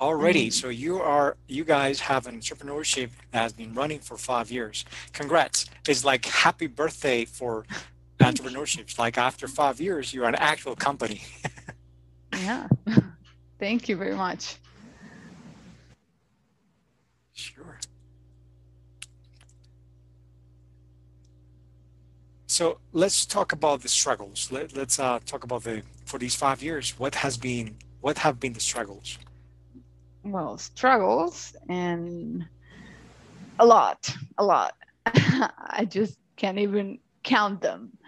Already, 0.00 0.48
mm. 0.48 0.52
so 0.52 0.68
you 0.70 1.00
are 1.00 1.36
you 1.46 1.64
guys 1.64 2.00
have 2.00 2.26
an 2.26 2.40
entrepreneurship 2.40 3.10
that 3.30 3.42
has 3.42 3.52
been 3.52 3.72
running 3.74 4.00
for 4.00 4.16
five 4.16 4.50
years. 4.50 4.84
Congrats! 5.12 5.66
It's 5.88 6.04
like 6.04 6.24
happy 6.24 6.66
birthday 6.66 7.24
for 7.24 7.64
entrepreneurships. 8.20 8.98
Like 8.98 9.16
after 9.16 9.46
five 9.46 9.80
years, 9.80 10.12
you're 10.12 10.26
an 10.26 10.34
actual 10.34 10.74
company. 10.74 11.22
yeah, 12.32 12.66
thank 13.60 13.88
you 13.88 13.96
very 13.96 14.16
much. 14.16 14.56
Sure. 17.32 17.78
So 22.54 22.78
let's 22.92 23.26
talk 23.26 23.50
about 23.50 23.82
the 23.82 23.88
struggles. 23.88 24.52
Let, 24.52 24.78
us 24.78 25.00
uh, 25.00 25.18
talk 25.26 25.42
about 25.42 25.64
the 25.64 25.82
for 26.04 26.20
these 26.20 26.36
five 26.36 26.62
years. 26.62 26.96
What 27.00 27.16
has 27.16 27.36
been 27.36 27.76
what 28.00 28.16
have 28.18 28.38
been 28.38 28.52
the 28.52 28.60
struggles? 28.60 29.18
Well, 30.22 30.56
struggles 30.58 31.56
and 31.68 32.46
a 33.58 33.66
lot, 33.66 34.08
a 34.38 34.44
lot. 34.44 34.74
I 35.06 35.84
just 35.90 36.16
can't 36.36 36.58
even 36.58 37.00
count 37.24 37.60
them. 37.60 37.98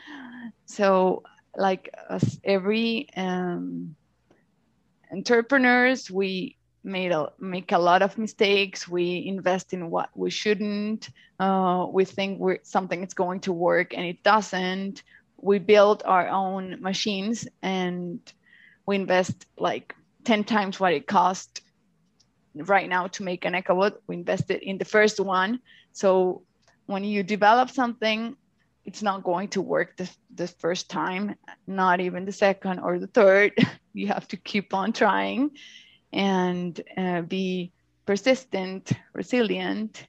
So, 0.66 1.24
like 1.56 1.90
us, 2.08 2.38
every 2.44 3.08
um, 3.16 3.96
entrepreneurs, 5.10 6.08
we 6.08 6.55
made 6.86 7.10
a 7.10 7.32
make 7.38 7.72
a 7.72 7.78
lot 7.78 8.00
of 8.00 8.16
mistakes. 8.16 8.88
We 8.88 9.26
invest 9.26 9.74
in 9.74 9.90
what 9.90 10.08
we 10.14 10.30
shouldn't. 10.30 11.10
Uh, 11.38 11.86
we 11.90 12.04
think 12.04 12.38
we're 12.38 12.60
something 12.62 13.02
is 13.02 13.12
going 13.12 13.40
to 13.40 13.52
work 13.52 13.92
and 13.92 14.06
it 14.06 14.22
doesn't. 14.22 15.02
We 15.36 15.58
build 15.58 16.02
our 16.06 16.28
own 16.28 16.80
machines 16.80 17.46
and 17.60 18.20
we 18.86 18.96
invest 18.96 19.46
like 19.58 19.94
10 20.24 20.44
times 20.44 20.80
what 20.80 20.94
it 20.94 21.06
cost 21.06 21.60
right 22.54 22.88
now 22.88 23.08
to 23.08 23.22
make 23.22 23.44
an 23.44 23.52
EcoBot. 23.52 23.96
We 24.06 24.14
invested 24.14 24.62
in 24.62 24.78
the 24.78 24.84
first 24.84 25.20
one. 25.20 25.60
So 25.92 26.42
when 26.86 27.04
you 27.04 27.22
develop 27.22 27.70
something, 27.70 28.36
it's 28.84 29.02
not 29.02 29.24
going 29.24 29.48
to 29.48 29.60
work 29.60 29.96
the, 29.96 30.08
the 30.34 30.46
first 30.46 30.88
time, 30.88 31.34
not 31.66 32.00
even 32.00 32.24
the 32.24 32.32
second 32.32 32.78
or 32.78 32.98
the 32.98 33.08
third. 33.08 33.52
you 33.92 34.06
have 34.06 34.28
to 34.28 34.36
keep 34.36 34.72
on 34.72 34.92
trying 34.92 35.50
and 36.12 36.80
uh, 36.96 37.22
be 37.22 37.72
persistent, 38.06 38.92
resilient. 39.12 40.06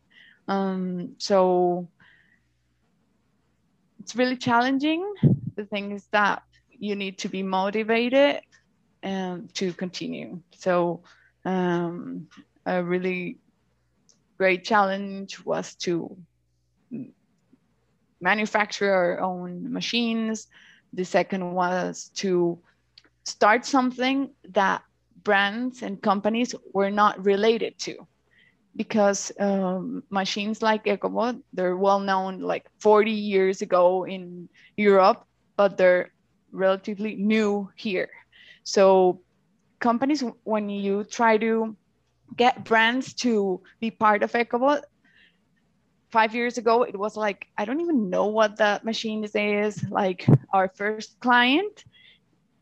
Um, 0.48 1.16
so 1.18 1.90
it's 4.00 4.16
really 4.16 4.38
challenging. 4.38 5.04
The 5.56 5.66
thing 5.66 5.92
is 5.92 6.08
that 6.12 6.44
you 6.70 6.96
need 6.96 7.18
to 7.20 7.30
be 7.30 7.44
motivated 7.44 8.42
um, 9.04 9.50
to 9.56 9.74
continue. 9.74 10.40
So 10.56 11.02
um, 11.44 12.28
a 12.66 12.84
really 12.84 13.40
great 14.38 14.64
challenge 14.64 15.44
was 15.44 15.76
to 15.76 16.16
manufacture 18.22 18.94
our 18.94 19.20
own 19.20 19.72
machines. 19.72 20.48
The 20.94 21.06
second 21.06 21.54
was 21.54 22.12
to 22.16 22.60
start 23.24 23.66
something 23.66 24.30
that 24.50 24.84
brands 25.28 25.84
and 25.84 26.02
companies 26.02 26.56
were 26.72 26.90
not 26.90 27.26
related 27.26 27.78
to 27.78 28.08
because 28.78 29.30
um, 29.40 30.02
machines 30.10 30.62
like 30.62 30.86
Ecobot, 30.86 31.42
they're 31.52 31.76
well 31.76 32.00
known 32.00 32.40
like 32.40 32.66
40 32.80 33.12
years 33.12 33.62
ago 33.62 34.06
in 34.06 34.48
Europe, 34.78 35.26
but 35.58 35.76
they're 35.76 36.14
relatively 36.54 37.16
new 37.18 37.70
here. 37.76 38.10
So 38.64 39.20
companies, 39.80 40.24
when 40.46 40.70
you 40.70 41.04
try 41.04 41.36
to 41.40 41.76
get 42.38 42.64
brands 42.64 43.14
to 43.26 43.60
be 43.82 43.92
part 43.92 44.24
of 44.24 44.32
Ecobot, 44.32 44.84
five 46.10 46.34
years 46.34 46.58
ago, 46.58 46.84
it 46.84 46.98
was 46.98 47.18
like, 47.18 47.48
I 47.58 47.66
don't 47.66 47.82
even 47.82 48.10
know 48.10 48.28
what 48.28 48.56
the 48.56 48.80
machine 48.82 49.26
is. 49.26 49.84
Like 49.90 50.26
our 50.54 50.72
first 50.74 51.20
client, 51.20 51.84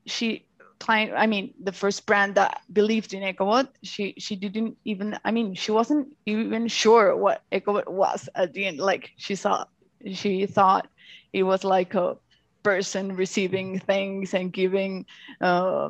she 0.08 0.48
client, 0.86 1.14
I 1.18 1.26
mean, 1.26 1.54
the 1.64 1.72
first 1.72 2.06
brand 2.06 2.36
that 2.36 2.62
believed 2.72 3.14
in 3.14 3.24
EcoBot, 3.24 3.70
she 3.82 4.14
she 4.20 4.36
didn't 4.36 4.78
even, 4.86 5.18
I 5.26 5.32
mean, 5.32 5.56
she 5.56 5.72
wasn't 5.72 6.16
even 6.26 6.68
sure 6.68 7.18
what 7.18 7.42
EcoBot 7.52 7.88
was 7.90 8.30
at 8.36 8.54
the 8.54 8.66
end. 8.66 8.78
Like 8.78 9.12
she 9.18 9.36
saw, 9.36 9.66
she 10.14 10.46
thought 10.46 10.88
it 11.34 11.44
was 11.44 11.64
like 11.64 11.96
a 11.96 12.18
person 12.62 13.16
receiving 13.16 13.80
things 13.80 14.34
and 14.34 14.54
giving 14.54 15.06
uh, 15.42 15.90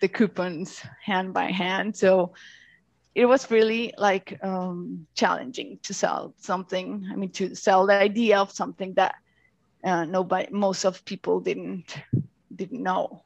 the 0.00 0.08
coupons 0.08 0.80
hand 1.04 1.34
by 1.34 1.50
hand. 1.50 1.96
So 1.96 2.32
it 3.14 3.26
was 3.26 3.50
really 3.50 3.92
like 3.98 4.38
um, 4.42 5.06
challenging 5.14 5.78
to 5.82 5.92
sell 5.92 6.34
something. 6.38 7.06
I 7.12 7.16
mean, 7.16 7.30
to 7.32 7.54
sell 7.54 7.86
the 7.86 7.94
idea 7.94 8.38
of 8.38 8.52
something 8.52 8.94
that 8.94 9.16
uh, 9.84 10.04
nobody, 10.04 10.48
most 10.50 10.84
of 10.84 11.04
people 11.04 11.40
didn't 11.40 11.96
didn't 12.56 12.82
know. 12.82 13.22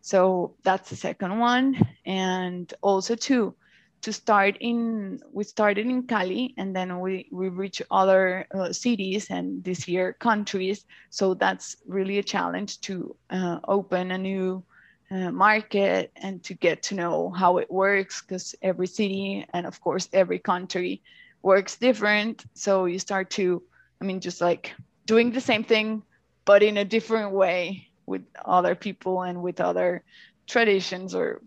So 0.00 0.56
that's 0.62 0.90
the 0.90 0.96
second 0.96 1.38
one, 1.38 1.76
and 2.06 2.72
also 2.82 3.14
to 3.16 3.54
to 4.02 4.12
start 4.12 4.56
in 4.60 5.20
we 5.30 5.44
started 5.44 5.86
in 5.86 6.06
Cali 6.06 6.54
and 6.56 6.74
then 6.74 7.00
we 7.00 7.28
we 7.30 7.48
reach 7.48 7.82
other 7.90 8.46
uh, 8.54 8.72
cities 8.72 9.28
and 9.30 9.62
this 9.62 9.86
year 9.86 10.14
countries. 10.14 10.84
So 11.10 11.34
that's 11.34 11.76
really 11.86 12.18
a 12.18 12.22
challenge 12.22 12.80
to 12.82 13.14
uh, 13.30 13.58
open 13.68 14.10
a 14.10 14.18
new 14.18 14.64
uh, 15.10 15.30
market 15.30 16.12
and 16.16 16.42
to 16.44 16.54
get 16.54 16.82
to 16.84 16.94
know 16.94 17.30
how 17.30 17.58
it 17.58 17.70
works 17.70 18.22
because 18.22 18.54
every 18.62 18.86
city 18.86 19.46
and 19.52 19.66
of 19.66 19.80
course 19.80 20.08
every 20.12 20.38
country 20.38 21.02
works 21.42 21.76
different. 21.76 22.44
So 22.54 22.86
you 22.86 22.98
start 22.98 23.30
to 23.32 23.62
i 24.00 24.04
mean 24.04 24.20
just 24.20 24.40
like 24.40 24.72
doing 25.04 25.30
the 25.30 25.40
same 25.40 25.64
thing 25.64 26.02
but 26.46 26.62
in 26.62 26.78
a 26.78 26.84
different 26.84 27.32
way 27.32 27.89
with 28.10 28.22
other 28.44 28.74
people 28.74 29.22
and 29.22 29.40
with 29.40 29.60
other 29.60 30.02
traditions 30.46 31.14
or 31.14 31.40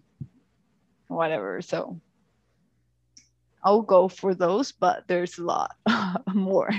whatever 1.08 1.62
so 1.62 2.00
i'll 3.64 3.82
go 3.82 4.08
for 4.08 4.34
those 4.34 4.72
but 4.72 5.04
there's 5.08 5.38
a 5.38 5.44
lot 5.44 5.72
more 6.34 6.72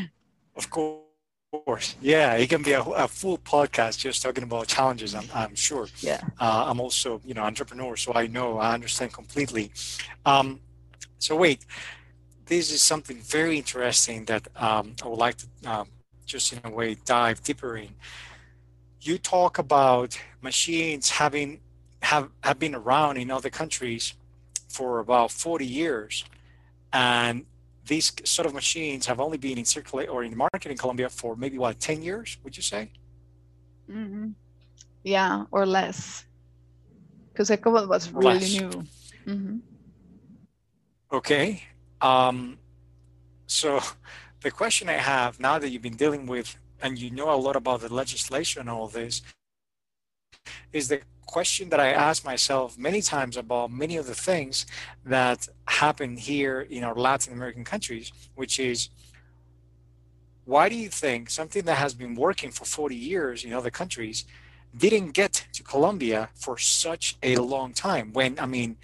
of 0.57 0.71
course. 0.71 1.97
Yeah, 2.01 2.35
it 2.35 2.49
can 2.49 2.63
be 2.63 2.73
a, 2.73 2.83
a, 2.83 3.09
full 3.09 3.39
podcast 3.39 3.99
just 3.99 4.23
talking 4.23 4.45
about 4.45 4.67
challenges. 4.67 5.15
I'm, 5.15 5.29
I'm 5.35 5.55
sure. 5.55 5.87
Yeah. 6.01 6.21
Uh, 6.41 6.65
I'm 6.67 6.81
also, 6.81 7.21
you 7.25 7.35
know, 7.35 7.43
entrepreneur, 7.43 7.97
so 7.97 8.13
I 8.15 8.27
know 8.27 8.59
I 8.59 8.75
understand 8.75 9.13
completely. 9.13 9.71
Um, 10.27 10.61
so 11.19 11.37
wait, 11.37 11.65
this 12.47 12.73
is 12.73 12.83
something 12.83 13.19
very 13.19 13.57
interesting 13.57 14.25
that 14.27 14.49
um, 14.57 14.95
I 15.03 15.09
would 15.09 15.19
like 15.19 15.37
to 15.39 15.47
um, 15.71 15.89
just 16.27 16.53
in 16.53 16.61
a 16.65 16.71
way 16.71 16.97
dive 17.05 17.43
deeper 17.43 17.77
in. 17.77 17.91
You 19.05 19.19
talk 19.19 19.59
about 19.59 20.19
machines 20.41 21.11
having 21.11 21.61
have 22.01 22.31
have 22.43 22.59
been 22.59 22.75
around 22.75 23.17
in 23.19 23.31
other 23.31 23.51
countries 23.51 24.15
for 24.69 24.99
about 24.99 25.31
40 25.31 25.67
years, 25.67 26.25
and 26.93 27.45
these 27.87 28.13
sort 28.25 28.47
of 28.47 28.55
machines 28.55 29.07
have 29.07 29.21
only 29.21 29.39
been 29.39 29.59
in 29.59 29.65
circulate 29.65 30.09
or 30.09 30.25
in 30.25 30.31
the 30.31 30.37
market 30.37 30.71
in 30.71 30.77
Colombia 30.77 31.09
for 31.09 31.37
maybe 31.37 31.59
what 31.59 31.79
10 31.79 32.03
years 32.03 32.39
would 32.43 32.57
you 32.57 32.63
say 32.63 32.91
mm-hmm. 33.91 34.29
yeah 35.03 35.45
or 35.51 35.67
less 35.67 36.25
because 37.33 37.51
EcoBot 37.51 37.89
was 37.89 38.11
really 38.13 38.39
less. 38.39 38.61
new 38.61 38.71
mm-hmm. 39.27 39.57
okay 41.13 41.63
um, 42.01 42.59
so 43.47 43.81
the 44.41 44.51
question 44.51 44.89
I 44.89 44.93
have 44.93 45.41
now 45.41 45.59
that 45.59 45.71
you've 45.71 45.83
been 45.83 45.97
dealing 45.97 46.27
with 46.27 46.57
and 46.83 46.99
you 46.99 47.11
know 47.11 47.33
a 47.33 47.37
lot 47.37 47.57
about 47.57 47.81
the 47.81 47.93
legislation 47.93 48.61
and 48.61 48.71
all 48.71 48.89
this 48.89 49.23
is 50.73 50.89
the 50.89 51.01
question 51.27 51.69
that 51.71 51.81
I 51.81 51.89
ask 51.89 52.25
myself 52.25 52.79
many 52.79 53.01
times 53.03 53.37
about 53.37 53.71
many 53.71 53.97
of 53.97 54.07
the 54.07 54.15
things 54.15 54.67
that 55.05 55.49
happen 55.67 56.17
here 56.17 56.61
in 56.61 56.85
our 56.85 56.95
Latin 56.95 57.33
American 57.33 57.65
countries, 57.65 58.13
which 58.35 58.61
is 58.61 58.89
why 60.45 60.69
do 60.69 60.77
you 60.77 60.89
think 60.89 61.31
something 61.31 61.65
that 61.65 61.79
has 61.79 61.95
been 61.95 62.15
working 62.15 62.51
for 62.51 62.65
40 62.65 62.95
years 62.95 63.45
in 63.45 63.53
other 63.53 63.71
countries 63.71 64.27
didn't 64.77 65.13
get 65.13 65.47
to 65.53 65.63
Colombia 65.63 66.29
for 66.35 66.59
such 66.59 67.17
a 67.23 67.37
long 67.37 67.73
time? 67.73 68.13
When, 68.13 68.39
I 68.39 68.47
mean, 68.47 68.77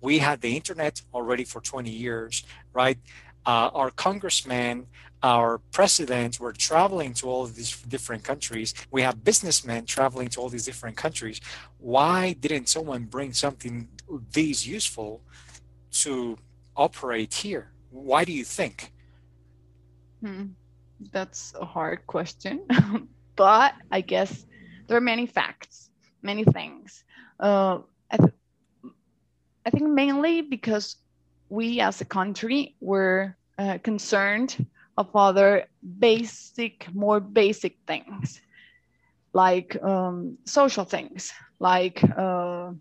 we 0.00 0.18
had 0.18 0.40
the 0.40 0.56
internet 0.56 1.02
already 1.14 1.44
for 1.44 1.60
20 1.60 1.90
years, 1.90 2.42
right? 2.72 2.98
Uh, 3.46 3.70
our 3.72 3.90
congressman 3.90 4.86
our 5.26 5.58
presidents 5.72 6.38
were 6.38 6.52
traveling 6.52 7.12
to 7.12 7.28
all 7.28 7.42
of 7.42 7.56
these 7.56 7.82
different 7.82 8.22
countries. 8.22 8.72
We 8.92 9.02
have 9.02 9.24
businessmen 9.24 9.84
traveling 9.84 10.28
to 10.28 10.40
all 10.40 10.48
these 10.48 10.64
different 10.64 10.96
countries. 10.96 11.40
Why 11.78 12.34
didn't 12.34 12.68
someone 12.68 13.02
bring 13.16 13.32
something 13.32 13.88
these 14.32 14.64
useful 14.64 15.20
to 16.02 16.38
operate 16.76 17.34
here? 17.34 17.72
Why 17.90 18.24
do 18.24 18.32
you 18.32 18.44
think? 18.44 18.92
Hmm. 20.22 20.44
That's 21.12 21.52
a 21.60 21.64
hard 21.64 22.06
question, 22.06 22.64
but 23.36 23.74
I 23.90 24.00
guess 24.02 24.46
there 24.86 24.96
are 24.96 25.08
many 25.14 25.26
facts, 25.26 25.90
many 26.22 26.44
things. 26.44 27.02
Uh, 27.40 27.80
I, 28.12 28.16
th- 28.16 28.38
I 29.66 29.70
think 29.70 29.90
mainly 29.90 30.40
because 30.40 30.96
we 31.48 31.80
as 31.80 32.00
a 32.00 32.04
country 32.04 32.76
were 32.80 33.36
uh, 33.58 33.78
concerned 33.82 34.64
of 34.96 35.14
other 35.14 35.66
basic, 35.98 36.86
more 36.94 37.20
basic 37.20 37.78
things, 37.86 38.40
like 39.32 39.76
um, 39.82 40.38
social 40.46 40.84
things, 40.84 41.32
like 41.60 42.02
uh, 42.16 42.72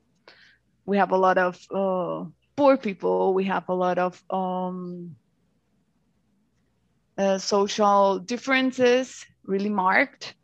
we 0.85 0.97
have 0.97 1.11
a 1.11 1.17
lot 1.17 1.37
of 1.37 1.59
uh, 1.73 2.25
poor 2.55 2.77
people, 2.77 3.33
we 3.33 3.45
have 3.45 3.67
a 3.69 3.73
lot 3.73 3.97
of 3.97 4.21
um, 4.29 5.15
uh, 7.17 7.37
social 7.37 8.19
differences 8.19 9.25
really 9.45 9.69
marked, 9.69 10.35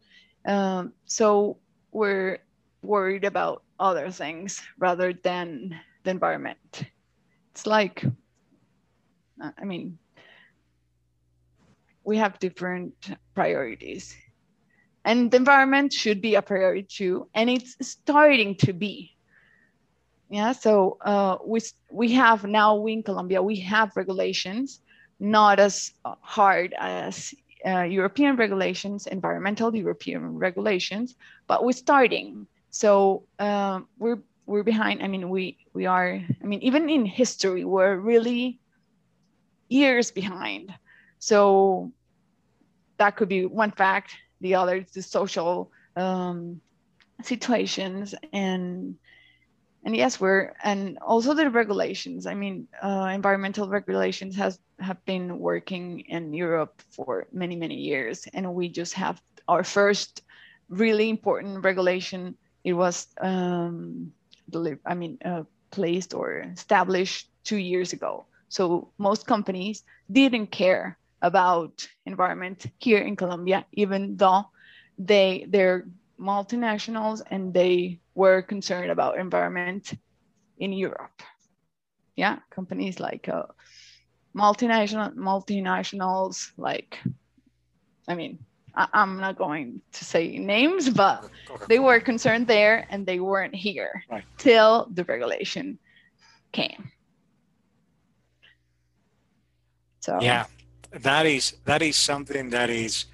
Um, 0.45 0.93
so 1.05 1.57
we're 1.91 2.39
worried 2.81 3.25
about 3.25 3.63
other 3.79 4.09
things 4.11 4.61
rather 4.79 5.13
than 5.13 5.79
the 6.03 6.11
environment. 6.11 6.83
It's 7.51 7.65
like, 7.67 8.03
I 9.39 9.65
mean, 9.65 9.97
we 12.11 12.17
have 12.17 12.37
different 12.39 12.93
priorities. 13.33 14.13
And 15.05 15.31
the 15.31 15.37
environment 15.37 15.93
should 15.93 16.19
be 16.21 16.35
a 16.35 16.41
priority 16.41 16.83
too, 16.83 17.13
and 17.33 17.49
it's 17.49 17.71
starting 17.79 18.51
to 18.65 18.73
be. 18.73 19.15
Yeah, 20.29 20.51
so 20.51 20.97
uh, 21.11 21.37
we 21.51 21.59
we 21.89 22.07
have 22.23 22.39
now 22.43 22.69
we 22.75 22.91
in 22.97 23.03
Colombia 23.03 23.41
we 23.41 23.57
have 23.73 23.95
regulations, 23.95 24.81
not 25.19 25.55
as 25.67 25.93
hard 26.37 26.75
as 26.77 27.33
uh, 27.65 27.85
European 27.99 28.35
regulations, 28.35 29.07
environmental 29.07 29.69
European 29.73 30.21
regulations, 30.47 31.15
but 31.47 31.63
we're 31.63 31.83
starting. 31.87 32.45
So 32.71 33.23
um, 33.39 33.87
we're 34.03 34.21
we're 34.51 34.67
behind. 34.73 35.01
I 35.05 35.07
mean, 35.07 35.29
we 35.35 35.43
we 35.73 35.85
are. 35.95 36.09
I 36.43 36.45
mean, 36.51 36.61
even 36.61 36.89
in 36.89 37.05
history, 37.05 37.63
we're 37.63 37.95
really 37.95 38.59
years 39.69 40.11
behind. 40.11 40.73
So 41.19 41.91
that 43.01 43.15
could 43.15 43.29
be 43.29 43.47
one 43.47 43.71
fact. 43.71 44.15
The 44.41 44.53
other 44.55 44.75
is 44.77 44.91
the 44.91 45.01
social 45.01 45.71
um, 45.95 46.61
situations. 47.23 48.13
And 48.31 48.95
and 49.83 49.95
yes 49.95 50.19
we're 50.21 50.53
and 50.63 50.99
also 50.99 51.33
the 51.33 51.49
regulations. 51.49 52.27
I 52.27 52.35
mean 52.35 52.67
uh, 52.83 53.09
environmental 53.11 53.67
regulations 53.67 54.35
has 54.35 54.59
have 54.79 55.03
been 55.05 55.39
working 55.39 56.01
in 56.15 56.33
europe 56.33 56.75
for 56.95 57.27
many 57.33 57.55
many 57.55 57.77
years. 57.89 58.27
And 58.35 58.53
we 58.53 58.69
just 58.69 58.93
have 58.93 59.19
our 59.47 59.63
first 59.63 60.21
really 60.69 61.09
important 61.09 61.63
regulation. 61.63 62.37
It 62.63 62.73
was 62.73 63.07
um, 63.19 64.13
i 64.85 64.93
mean 64.93 65.17
uh, 65.25 65.43
placed 65.71 66.13
or 66.13 66.27
established 66.53 67.29
two 67.49 67.61
years 67.71 67.93
ago. 67.93 68.27
So 68.49 68.91
most 68.99 69.25
companies 69.25 69.83
didn't 70.11 70.51
care 70.51 70.99
about 71.21 71.87
environment 72.05 72.65
here 72.79 72.99
in 72.99 73.15
colombia 73.15 73.65
even 73.73 74.15
though 74.17 74.45
they 74.97 75.45
they're 75.49 75.85
multinationals 76.21 77.21
and 77.31 77.53
they 77.53 77.99
were 78.13 78.41
concerned 78.41 78.91
about 78.91 79.17
environment 79.17 79.93
in 80.57 80.71
Europe. 80.71 81.21
Yeah, 82.15 82.37
companies 82.51 82.99
like 82.99 83.27
uh, 83.27 83.43
multinational 84.35 85.13
multinationals 85.15 86.51
like, 86.57 86.99
I 88.07 88.15
mean, 88.15 88.37
I, 88.75 88.87
am 88.93 89.19
not 89.19 89.37
going 89.37 89.81
to 89.93 90.05
say 90.05 90.37
names, 90.37 90.89
but 90.89 91.29
they 91.67 91.79
were 91.79 91.99
concerned 91.99 92.47
there 92.47 92.85
and 92.89 93.05
they 93.05 93.19
weren't 93.19 93.55
here 93.55 94.03
right. 94.09 94.23
till 94.37 94.87
the 94.93 95.03
regulation 95.05 95.79
came. 96.51 96.91
So 100.01 100.19
yeah, 100.21 100.45
that 100.91 101.25
is 101.25 101.55
that 101.65 101.81
is 101.81 101.95
something 101.95 102.49
that 102.49 102.69
is 102.69 103.05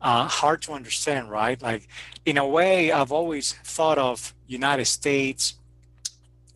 uh, 0.00 0.26
hard 0.26 0.60
to 0.62 0.72
understand, 0.72 1.30
right? 1.30 1.60
Like, 1.62 1.88
in 2.26 2.36
a 2.36 2.46
way, 2.46 2.92
I've 2.92 3.12
always 3.12 3.52
thought 3.64 3.98
of 3.98 4.34
United 4.48 4.86
States, 4.86 5.54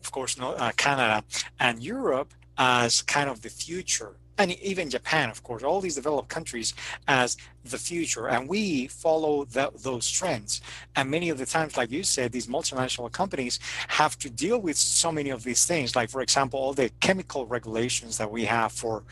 of 0.01 0.11
course, 0.11 0.37
no, 0.37 0.51
uh, 0.51 0.71
Canada, 0.75 1.23
and 1.59 1.81
Europe 1.81 2.33
as 2.57 3.01
kind 3.01 3.29
of 3.29 3.41
the 3.41 3.49
future, 3.49 4.15
and 4.37 4.51
even 4.61 4.89
Japan, 4.89 5.29
of 5.29 5.41
course, 5.43 5.63
all 5.63 5.81
these 5.81 5.95
developed 5.95 6.29
countries 6.29 6.73
as 7.07 7.37
the 7.65 7.77
future, 7.77 8.27
and 8.27 8.47
we 8.47 8.87
follow 8.87 9.45
the, 9.45 9.71
those 9.81 10.09
trends. 10.09 10.61
And 10.95 11.09
many 11.09 11.29
of 11.29 11.37
the 11.37 11.45
times, 11.45 11.75
like 11.75 11.91
you 11.91 12.03
said, 12.03 12.31
these 12.31 12.47
multinational 12.47 13.11
companies 13.11 13.59
have 13.87 14.17
to 14.19 14.29
deal 14.29 14.59
with 14.59 14.77
so 14.77 15.11
many 15.11 15.31
of 15.31 15.43
these 15.43 15.65
things, 15.65 15.95
like, 15.95 16.09
for 16.09 16.21
example, 16.21 16.59
all 16.59 16.73
the 16.73 16.89
chemical 16.99 17.45
regulations 17.47 18.17
that 18.17 18.29
we 18.29 18.45
have 18.45 18.71
for 18.71 19.03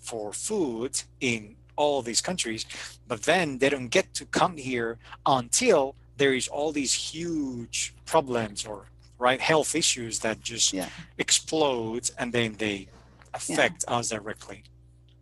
for 0.00 0.32
food 0.32 1.02
in 1.20 1.56
all 1.76 2.02
these 2.02 2.20
countries, 2.20 2.66
but 3.08 3.22
then 3.22 3.58
they 3.58 3.68
don't 3.68 3.88
get 3.88 4.12
to 4.14 4.24
come 4.26 4.56
here 4.56 4.98
until 5.24 5.94
there 6.16 6.34
is 6.34 6.48
all 6.48 6.72
these 6.72 6.92
huge 6.92 7.94
problems 8.04 8.66
or 8.66 8.86
right 9.18 9.40
health 9.40 9.74
issues 9.74 10.18
that 10.20 10.40
just 10.40 10.72
yeah. 10.72 10.88
explode 11.18 12.10
and 12.18 12.32
then 12.32 12.54
they 12.58 12.88
affect 13.34 13.84
yeah. 13.86 13.94
us 13.96 14.10
directly. 14.10 14.62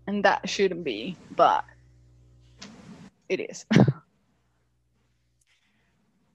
And 0.07 0.25
that 0.25 0.49
shouldn't 0.49 0.85
be, 0.85 1.17
but 1.37 1.65
it 3.29 3.41
is. 3.41 3.67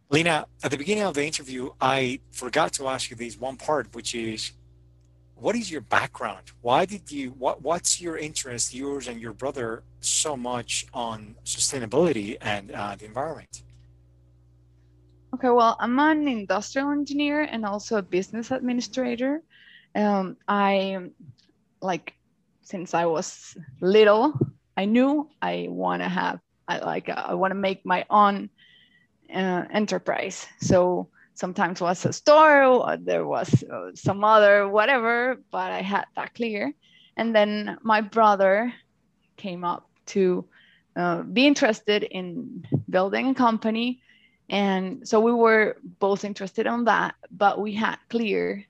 Lena, 0.10 0.45
at 0.63 0.69
the 0.69 0.77
beginning 0.77 1.03
of 1.03 1.15
the 1.15 1.25
interview, 1.25 1.71
I 1.82 2.19
forgot 2.32 2.71
to 2.73 2.88
ask 2.88 3.10
you 3.10 3.15
this 3.17 3.39
one 3.39 3.58
part, 3.58 3.93
which 3.95 4.13
is 4.13 4.51
what 5.43 5.58
is 5.58 5.69
your 5.69 5.82
background? 5.82 6.53
Why 6.62 6.86
did 6.86 7.12
you, 7.12 7.32
what, 7.32 7.62
what's 7.62 7.99
your 7.99 8.17
interest, 8.17 8.73
yours 8.73 9.10
and 9.10 9.19
your 9.19 9.34
brother, 9.34 9.84
so 9.99 10.38
much 10.38 10.88
on 10.93 11.36
sustainability 11.43 12.38
and 12.39 12.71
uh, 12.71 12.95
the 12.95 13.03
environment? 13.03 13.63
Okay, 15.34 15.49
well, 15.49 15.75
I'm 15.82 15.99
an 15.99 16.29
industrial 16.29 16.91
engineer 16.91 17.41
and 17.41 17.65
also 17.65 17.97
a 17.97 18.01
business 18.01 18.51
administrator. 18.51 19.41
Um, 19.93 20.38
I, 20.47 21.10
like, 21.82 22.13
since 22.62 22.93
I 22.93 23.06
was 23.06 23.58
little, 23.82 24.39
I 24.77 24.86
knew 24.86 25.29
I 25.41 25.67
want 25.69 26.03
to 26.03 26.08
have, 26.08 26.39
I 26.69 26.77
like, 26.79 27.10
uh, 27.10 27.21
I 27.27 27.34
want 27.34 27.51
to 27.51 27.60
make 27.60 27.86
my 27.86 28.06
own 28.10 28.49
uh, 29.29 29.65
enterprise. 29.73 30.47
So 30.62 31.10
sometimes 31.36 31.82
was 31.82 32.06
a 32.06 32.13
store 32.13 32.63
or 32.63 32.98
there 32.98 33.26
was 33.26 33.63
uh, 33.63 33.91
some 33.96 34.24
other 34.24 34.67
whatever 34.67 35.39
but 35.52 35.72
i 35.72 35.82
had 35.82 36.06
that 36.15 36.34
clear. 36.34 36.74
And 37.15 37.36
then 37.36 37.78
my 37.84 38.02
brother 38.02 38.74
came 39.38 39.63
up 39.63 39.88
to 40.08 40.46
uh, 40.96 41.22
be 41.22 41.46
interested 41.46 42.04
in 42.04 42.65
building 42.89 43.30
a 43.30 43.36
company. 43.36 44.02
And 44.50 45.08
so 45.08 45.19
we 45.19 45.32
were 45.32 45.78
both 46.00 46.26
interested 46.26 46.65
in 46.65 46.86
that 46.86 47.15
but 47.32 47.60
we 47.60 47.74
had 47.74 47.98
clear 48.10 48.65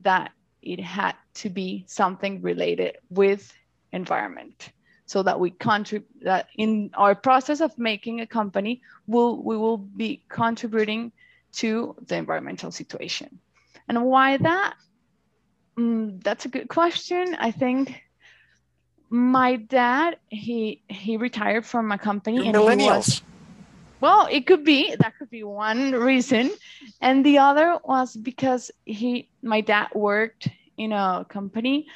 that 0.00 0.32
it 0.62 0.80
had 0.80 1.14
to 1.34 1.50
be 1.50 1.84
something 1.86 2.42
related 2.42 2.98
with 3.10 3.52
environment 3.92 4.72
so 5.06 5.22
that 5.22 5.38
we 5.38 5.50
contribute 5.50 6.08
that 6.22 6.48
in 6.56 6.90
our 6.94 7.14
process 7.14 7.60
of 7.60 7.76
making 7.78 8.20
a 8.20 8.26
company 8.26 8.82
we'll, 9.06 9.42
we 9.42 9.56
will 9.56 9.78
be 9.78 10.22
contributing 10.28 11.12
to 11.56 11.96
the 12.06 12.16
environmental 12.16 12.70
situation. 12.70 13.38
And 13.88 14.04
why 14.04 14.36
that? 14.38 14.74
Mm, 15.78 16.22
that's 16.22 16.44
a 16.44 16.48
good 16.48 16.68
question. 16.68 17.36
I 17.38 17.50
think 17.50 18.02
my 19.08 19.56
dad 19.56 20.16
he 20.28 20.82
he 20.88 21.16
retired 21.16 21.64
from 21.64 21.92
a 21.92 21.98
company 21.98 22.38
You're 22.38 22.46
and 22.46 22.56
millennials. 22.56 22.96
Was, 22.96 23.22
well, 24.00 24.28
it 24.30 24.46
could 24.46 24.64
be 24.64 24.94
that 24.96 25.16
could 25.18 25.30
be 25.30 25.44
one 25.44 25.92
reason, 25.92 26.50
and 27.00 27.24
the 27.24 27.38
other 27.38 27.78
was 27.84 28.16
because 28.16 28.70
he 28.84 29.28
my 29.42 29.60
dad 29.60 29.88
worked 29.94 30.48
in 30.76 30.92
a 30.92 31.24
company 31.28 31.86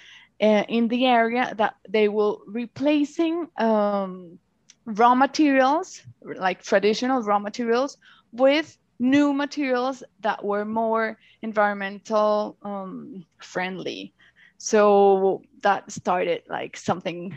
uh, 0.40 0.64
in 0.68 0.88
the 0.88 1.06
area 1.06 1.52
that 1.56 1.74
they 1.88 2.08
were 2.08 2.36
replacing 2.46 3.48
um, 3.58 4.38
raw 4.86 5.14
materials 5.14 6.02
like 6.22 6.62
traditional 6.62 7.22
raw 7.22 7.38
materials 7.38 7.98
with 8.32 8.78
new 9.00 9.32
materials 9.32 10.04
that 10.20 10.44
were 10.44 10.64
more 10.64 11.18
environmental 11.42 12.56
um, 12.62 13.24
friendly. 13.38 14.12
So 14.58 15.42
that 15.62 15.90
started 15.90 16.42
like 16.48 16.76
something 16.76 17.34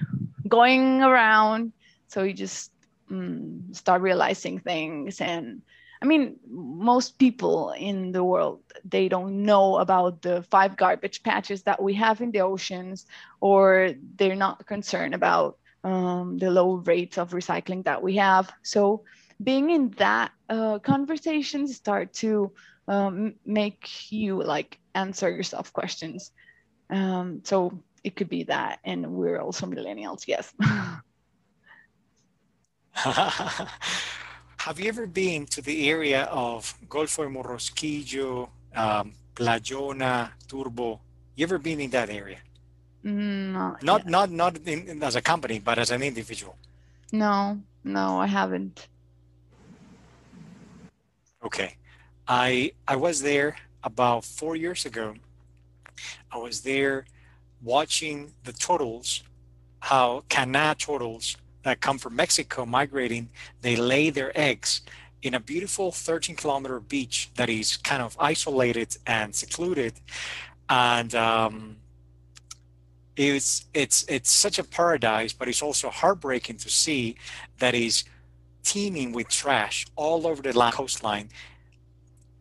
going 0.48 1.02
around. 1.02 1.72
So 2.10 2.24
you 2.24 2.34
just 2.34 2.72
um, 3.10 3.64
start 3.72 4.02
realizing 4.02 4.60
things. 4.60 5.22
And 5.22 5.62
I 6.02 6.06
mean, 6.06 6.36
most 6.50 7.18
people 7.18 7.72
in 7.72 8.12
the 8.12 8.26
world, 8.26 8.60
they 8.84 9.08
don't 9.08 9.44
know 9.44 9.78
about 9.78 10.22
the 10.22 10.44
five 10.44 10.76
garbage 10.76 11.24
patches 11.24 11.64
that 11.64 11.82
we 11.82 11.94
have 11.94 12.20
in 12.20 12.32
the 12.32 12.42
oceans, 12.42 13.06
or 13.40 13.92
they're 14.18 14.36
not 14.36 14.68
concerned 14.68 15.16
about 15.16 15.58
um, 15.86 16.38
the 16.40 16.52
low 16.52 16.76
rates 16.76 17.18
of 17.18 17.32
recycling 17.32 17.86
that 17.86 18.04
we 18.04 18.18
have. 18.18 18.52
So 18.64 19.04
being 19.42 19.70
in 19.70 19.90
that 19.98 20.32
uh, 20.50 20.80
conversations 20.80 21.76
start 21.76 22.14
to 22.14 22.52
um, 22.88 23.36
make 23.46 24.12
you 24.12 24.44
like 24.44 24.80
answer 24.96 25.30
yourself 25.30 25.72
questions. 25.74 26.32
Um, 26.90 27.42
so 27.44 27.80
it 28.04 28.16
could 28.16 28.30
be 28.30 28.44
that, 28.44 28.80
and 28.84 29.14
we're 29.14 29.40
also 29.40 29.66
millennials. 29.66 30.28
Yes. 30.28 30.54
Have 32.94 34.80
you 34.80 34.88
ever 34.88 35.08
been 35.08 35.46
to 35.48 35.62
the 35.62 35.90
area 35.90 36.24
of 36.24 36.74
Golfo 36.88 37.30
Morrosquillo, 37.30 38.50
um, 38.76 39.14
Playona, 39.36 40.32
Turbo? 40.48 41.00
You 41.36 41.44
ever 41.44 41.58
been 41.58 41.80
in 41.80 41.90
that 41.92 42.10
area? 42.10 42.38
Mm, 43.04 43.52
not 43.52 43.84
not 43.84 44.08
not, 44.08 44.30
not 44.32 44.58
in, 44.66 45.04
as 45.04 45.16
a 45.16 45.22
company, 45.22 45.60
but 45.60 45.78
as 45.80 45.92
an 45.92 46.02
individual. 46.02 46.56
No, 47.12 47.60
no, 47.84 48.20
I 48.20 48.28
haven't. 48.28 48.88
Okay. 51.44 51.78
I 52.28 52.72
I 52.88 52.96
was 52.96 53.22
there 53.22 53.58
about 53.84 54.24
four 54.24 54.56
years 54.56 54.86
ago. 54.86 55.16
I 56.32 56.38
was 56.38 56.62
there 56.62 57.06
watching 57.62 58.34
the 58.44 58.54
turtles, 58.54 59.24
how 59.80 60.24
Cana 60.30 60.76
turtles 60.78 61.38
that 61.64 61.82
come 61.82 61.98
from 61.98 62.16
Mexico 62.16 62.66
migrating, 62.66 63.30
they 63.62 63.76
lay 63.76 64.10
their 64.10 64.38
eggs 64.38 64.82
in 65.22 65.34
a 65.34 65.40
beautiful 65.40 65.92
13 65.92 66.36
kilometer 66.36 66.80
beach 66.80 67.30
that 67.36 67.50
is 67.50 67.78
kind 67.78 68.02
of 68.02 68.18
isolated 68.20 68.98
and 69.08 69.34
secluded. 69.34 69.94
And 70.70 71.16
um, 71.16 71.78
it's, 73.16 73.66
it's, 73.74 74.04
it's 74.10 74.32
such 74.32 74.60
a 74.60 74.64
paradise, 74.64 75.32
but 75.32 75.48
it's 75.48 75.62
also 75.62 75.90
heartbreaking 75.90 76.58
to 76.58 76.70
see 76.70 77.16
that 77.60 77.74
is 77.74 78.04
teeming 78.64 79.12
with 79.12 79.28
trash 79.30 79.86
all 79.96 80.26
over 80.26 80.42
the 80.42 80.54
coastline 80.74 81.30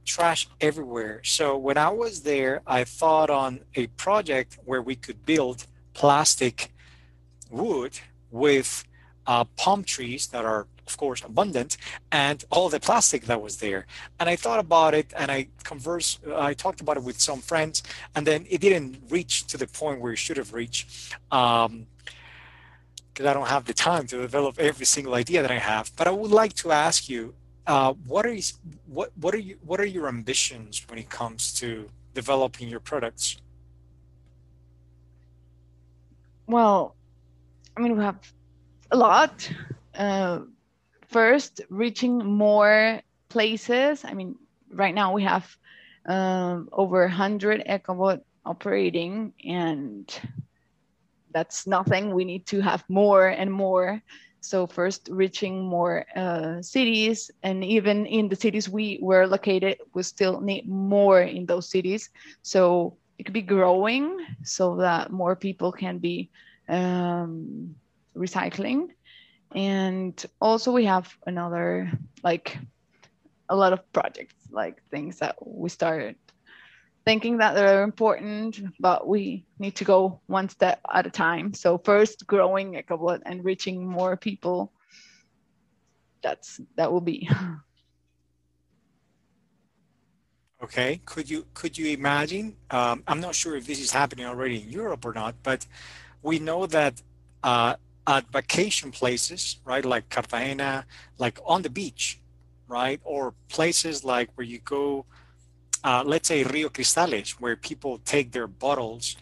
trash 0.04 0.48
everywhere. 0.60 1.20
So 1.22 1.56
when 1.56 1.78
I 1.78 1.90
was 1.90 2.22
there, 2.22 2.62
I 2.66 2.84
thought 2.84 3.30
on 3.30 3.60
a 3.74 3.86
project 3.88 4.58
where 4.64 4.82
we 4.82 4.96
could 4.96 5.24
build 5.24 5.66
plastic 5.94 6.72
wood 7.50 7.98
with 8.30 8.84
uh, 9.26 9.44
palm 9.56 9.84
trees 9.84 10.26
that 10.28 10.44
are 10.44 10.66
of 10.84 10.96
course 10.96 11.22
abundant 11.22 11.76
and 12.10 12.44
all 12.50 12.68
the 12.68 12.80
plastic 12.80 13.26
that 13.26 13.40
was 13.40 13.58
there 13.58 13.86
and 14.18 14.28
i 14.28 14.34
thought 14.34 14.58
about 14.58 14.94
it 14.94 15.12
and 15.16 15.30
i 15.30 15.46
conversed 15.62 16.18
i 16.34 16.52
talked 16.52 16.80
about 16.80 16.96
it 16.96 17.04
with 17.04 17.20
some 17.20 17.40
friends 17.40 17.84
and 18.16 18.26
then 18.26 18.44
it 18.50 18.60
didn't 18.60 18.98
reach 19.08 19.46
to 19.46 19.56
the 19.56 19.66
point 19.68 20.00
where 20.00 20.12
it 20.12 20.16
should 20.16 20.36
have 20.36 20.52
reached 20.52 21.14
um, 21.30 21.86
because 23.12 23.26
I 23.26 23.34
don't 23.34 23.48
have 23.48 23.64
the 23.64 23.74
time 23.74 24.06
to 24.08 24.16
develop 24.16 24.58
every 24.58 24.86
single 24.86 25.14
idea 25.14 25.42
that 25.42 25.50
I 25.50 25.58
have. 25.58 25.92
But 25.96 26.06
I 26.06 26.10
would 26.10 26.30
like 26.30 26.54
to 26.54 26.72
ask 26.72 27.08
you, 27.08 27.34
uh, 27.66 27.92
what 28.06 28.26
are 28.26 28.32
you, 28.32 28.42
what 28.86 29.12
what 29.20 29.34
are 29.34 29.38
you 29.38 29.56
what 29.64 29.80
are 29.80 29.86
your 29.86 30.08
ambitions 30.08 30.84
when 30.88 30.98
it 30.98 31.08
comes 31.10 31.52
to 31.54 31.88
developing 32.14 32.68
your 32.68 32.80
products? 32.80 33.36
Well, 36.46 36.96
I 37.76 37.80
mean, 37.80 37.96
we 37.96 38.04
have 38.04 38.18
a 38.90 38.96
lot. 38.96 39.48
Uh, 39.94 40.40
first, 41.08 41.60
reaching 41.70 42.18
more 42.18 43.00
places. 43.28 44.04
I 44.04 44.14
mean, 44.14 44.36
right 44.72 44.94
now 44.94 45.12
we 45.12 45.22
have 45.22 45.56
um, 46.06 46.68
over 46.72 47.02
100 47.02 47.64
EcoBot 47.66 48.22
operating, 48.44 49.32
and 49.44 50.12
that's 51.32 51.66
nothing. 51.66 52.14
We 52.14 52.24
need 52.24 52.46
to 52.46 52.60
have 52.60 52.84
more 52.88 53.28
and 53.28 53.52
more. 53.52 54.02
So 54.40 54.66
first 54.66 55.08
reaching 55.10 55.64
more 55.64 56.04
uh, 56.16 56.62
cities 56.62 57.30
and 57.42 57.62
even 57.62 58.06
in 58.06 58.28
the 58.28 58.36
cities 58.36 58.68
we 58.68 58.98
were 59.00 59.26
located, 59.26 59.78
we 59.94 60.02
still 60.02 60.40
need 60.40 60.68
more 60.68 61.20
in 61.22 61.46
those 61.46 61.70
cities. 61.70 62.10
So 62.42 62.96
it 63.18 63.24
could 63.24 63.34
be 63.34 63.42
growing 63.42 64.18
so 64.42 64.76
that 64.76 65.12
more 65.12 65.36
people 65.36 65.70
can 65.70 65.98
be 65.98 66.30
um, 66.68 67.76
recycling. 68.16 68.88
And 69.54 70.24
also 70.40 70.72
we 70.72 70.86
have 70.86 71.14
another, 71.26 71.92
like 72.24 72.58
a 73.48 73.54
lot 73.54 73.72
of 73.72 73.92
projects, 73.92 74.34
like 74.50 74.82
things 74.90 75.18
that 75.18 75.36
we 75.40 75.68
started 75.68 76.16
thinking 77.04 77.38
that 77.38 77.54
they're 77.54 77.82
important, 77.82 78.60
but 78.78 79.06
we 79.06 79.44
need 79.58 79.76
to 79.76 79.84
go 79.84 80.20
one 80.26 80.48
step 80.48 80.80
at 80.92 81.06
a 81.06 81.10
time. 81.10 81.52
So 81.54 81.78
first 81.78 82.26
growing 82.26 82.74
EcoBot 82.74 83.20
and 83.26 83.44
reaching 83.44 83.86
more 83.86 84.16
people. 84.16 84.72
That's 86.22 86.60
that 86.76 86.92
will 86.92 87.00
be. 87.00 87.28
Okay, 90.62 91.00
could 91.04 91.28
you 91.28 91.44
could 91.54 91.76
you 91.76 91.88
imagine? 91.88 92.54
Um, 92.70 93.02
I'm 93.08 93.20
not 93.20 93.34
sure 93.34 93.56
if 93.56 93.66
this 93.66 93.80
is 93.80 93.90
happening 93.90 94.26
already 94.26 94.62
in 94.62 94.70
Europe 94.70 95.04
or 95.04 95.12
not, 95.12 95.34
but 95.42 95.66
we 96.22 96.38
know 96.38 96.66
that 96.66 97.02
uh, 97.42 97.74
at 98.06 98.30
vacation 98.30 98.92
places, 98.92 99.58
right, 99.64 99.84
like 99.84 100.08
Cartagena, 100.08 100.86
like 101.18 101.40
on 101.44 101.62
the 101.62 101.70
beach, 101.70 102.20
right, 102.68 103.00
or 103.02 103.34
places 103.48 104.04
like 104.04 104.30
where 104.36 104.46
you 104.46 104.60
go 104.60 105.04
uh, 105.84 106.02
let's 106.06 106.28
say 106.28 106.44
Rio 106.44 106.68
Cristales, 106.68 107.30
where 107.32 107.56
people 107.56 107.98
take 108.04 108.32
their 108.32 108.46
bottles 108.46 109.16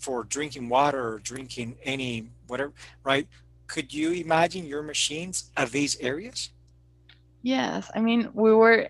for 0.00 0.24
drinking 0.24 0.68
water 0.68 1.14
or 1.14 1.18
drinking 1.18 1.76
any 1.82 2.28
whatever, 2.46 2.72
right? 3.04 3.26
Could 3.66 3.92
you 3.92 4.12
imagine 4.12 4.66
your 4.66 4.82
machines 4.82 5.50
at 5.56 5.70
these 5.70 5.98
areas? 6.00 6.50
Yes, 7.42 7.90
I 7.94 8.00
mean 8.00 8.30
we 8.32 8.54
were 8.54 8.88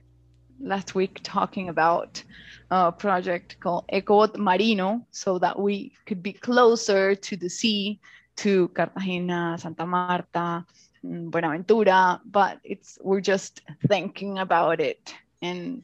last 0.60 0.94
week 0.94 1.20
talking 1.22 1.68
about 1.68 2.22
a 2.70 2.92
project 2.92 3.58
called 3.60 3.84
EcoBot 3.92 4.36
Marino, 4.36 5.06
so 5.10 5.38
that 5.38 5.58
we 5.58 5.92
could 6.06 6.22
be 6.22 6.32
closer 6.32 7.14
to 7.14 7.36
the 7.36 7.48
sea, 7.48 7.98
to 8.36 8.68
Cartagena, 8.68 9.56
Santa 9.58 9.86
Marta, 9.86 10.64
mm, 11.04 11.30
Buenaventura, 11.30 12.20
but 12.24 12.60
it's 12.62 12.98
we're 13.02 13.20
just 13.20 13.62
thinking 13.88 14.38
about 14.38 14.80
it 14.80 15.14
and 15.42 15.82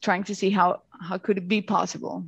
trying 0.00 0.24
to 0.24 0.34
see 0.34 0.50
how 0.50 0.82
how 1.00 1.18
could 1.18 1.38
it 1.38 1.48
be 1.48 1.60
possible 1.60 2.24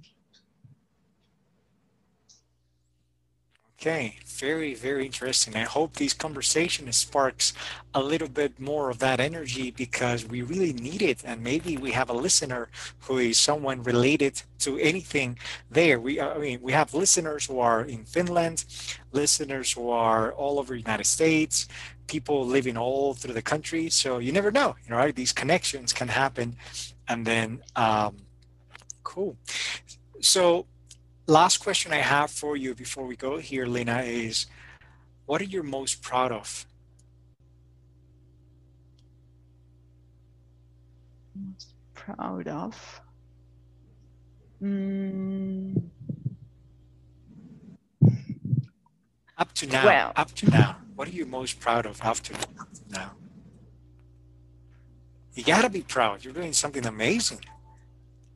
Okay, 3.82 4.14
very, 4.24 4.74
very 4.74 5.06
interesting. 5.06 5.56
I 5.56 5.64
hope 5.64 5.94
this 5.94 6.12
conversation 6.12 6.92
sparks 6.92 7.52
a 7.92 8.00
little 8.00 8.28
bit 8.28 8.60
more 8.60 8.90
of 8.90 9.00
that 9.00 9.18
energy 9.18 9.72
because 9.72 10.24
we 10.24 10.40
really 10.40 10.72
need 10.72 11.02
it. 11.02 11.22
And 11.24 11.42
maybe 11.42 11.76
we 11.76 11.90
have 11.90 12.08
a 12.08 12.12
listener 12.12 12.68
who 13.00 13.18
is 13.18 13.38
someone 13.38 13.82
related 13.82 14.40
to 14.60 14.78
anything 14.78 15.36
there. 15.68 15.98
We, 15.98 16.20
uh, 16.20 16.32
I 16.32 16.38
mean, 16.38 16.60
we 16.62 16.70
have 16.70 16.94
listeners 16.94 17.46
who 17.46 17.58
are 17.58 17.82
in 17.82 18.04
Finland, 18.04 18.64
listeners 19.10 19.72
who 19.72 19.90
are 19.90 20.30
all 20.30 20.60
over 20.60 20.74
the 20.74 20.80
United 20.80 21.06
States, 21.06 21.66
people 22.06 22.46
living 22.46 22.76
all 22.76 23.14
through 23.14 23.34
the 23.34 23.42
country. 23.42 23.90
So 23.90 24.18
you 24.18 24.30
never 24.30 24.52
know, 24.52 24.76
you 24.84 24.90
know, 24.90 24.96
right? 24.96 25.16
These 25.16 25.32
connections 25.32 25.92
can 25.92 26.06
happen. 26.06 26.54
And 27.12 27.26
then, 27.26 27.62
um, 27.76 28.16
cool. 29.02 29.36
So 30.22 30.64
last 31.26 31.58
question 31.58 31.92
I 31.92 31.96
have 31.96 32.30
for 32.30 32.56
you 32.56 32.74
before 32.74 33.04
we 33.04 33.16
go 33.16 33.36
here, 33.36 33.66
Lena, 33.66 34.00
is 34.00 34.46
what 35.26 35.42
are 35.42 35.50
you 35.54 35.62
most 35.62 36.00
proud 36.00 36.32
of? 36.32 36.66
Most 41.36 41.74
proud 41.92 42.48
of? 42.48 43.00
Mm. 44.62 45.82
Up 49.36 49.52
to 49.52 49.66
now, 49.66 49.84
well. 49.84 50.12
up 50.16 50.32
to 50.36 50.48
now, 50.48 50.76
what 50.94 51.08
are 51.08 51.12
you 51.12 51.26
most 51.26 51.60
proud 51.60 51.84
of 51.84 52.00
up 52.00 52.20
to 52.20 52.32
now? 52.88 53.12
You 55.34 55.44
gotta 55.44 55.70
be 55.70 55.82
proud. 55.82 56.24
You're 56.24 56.34
doing 56.34 56.52
something 56.52 56.86
amazing. 56.86 57.40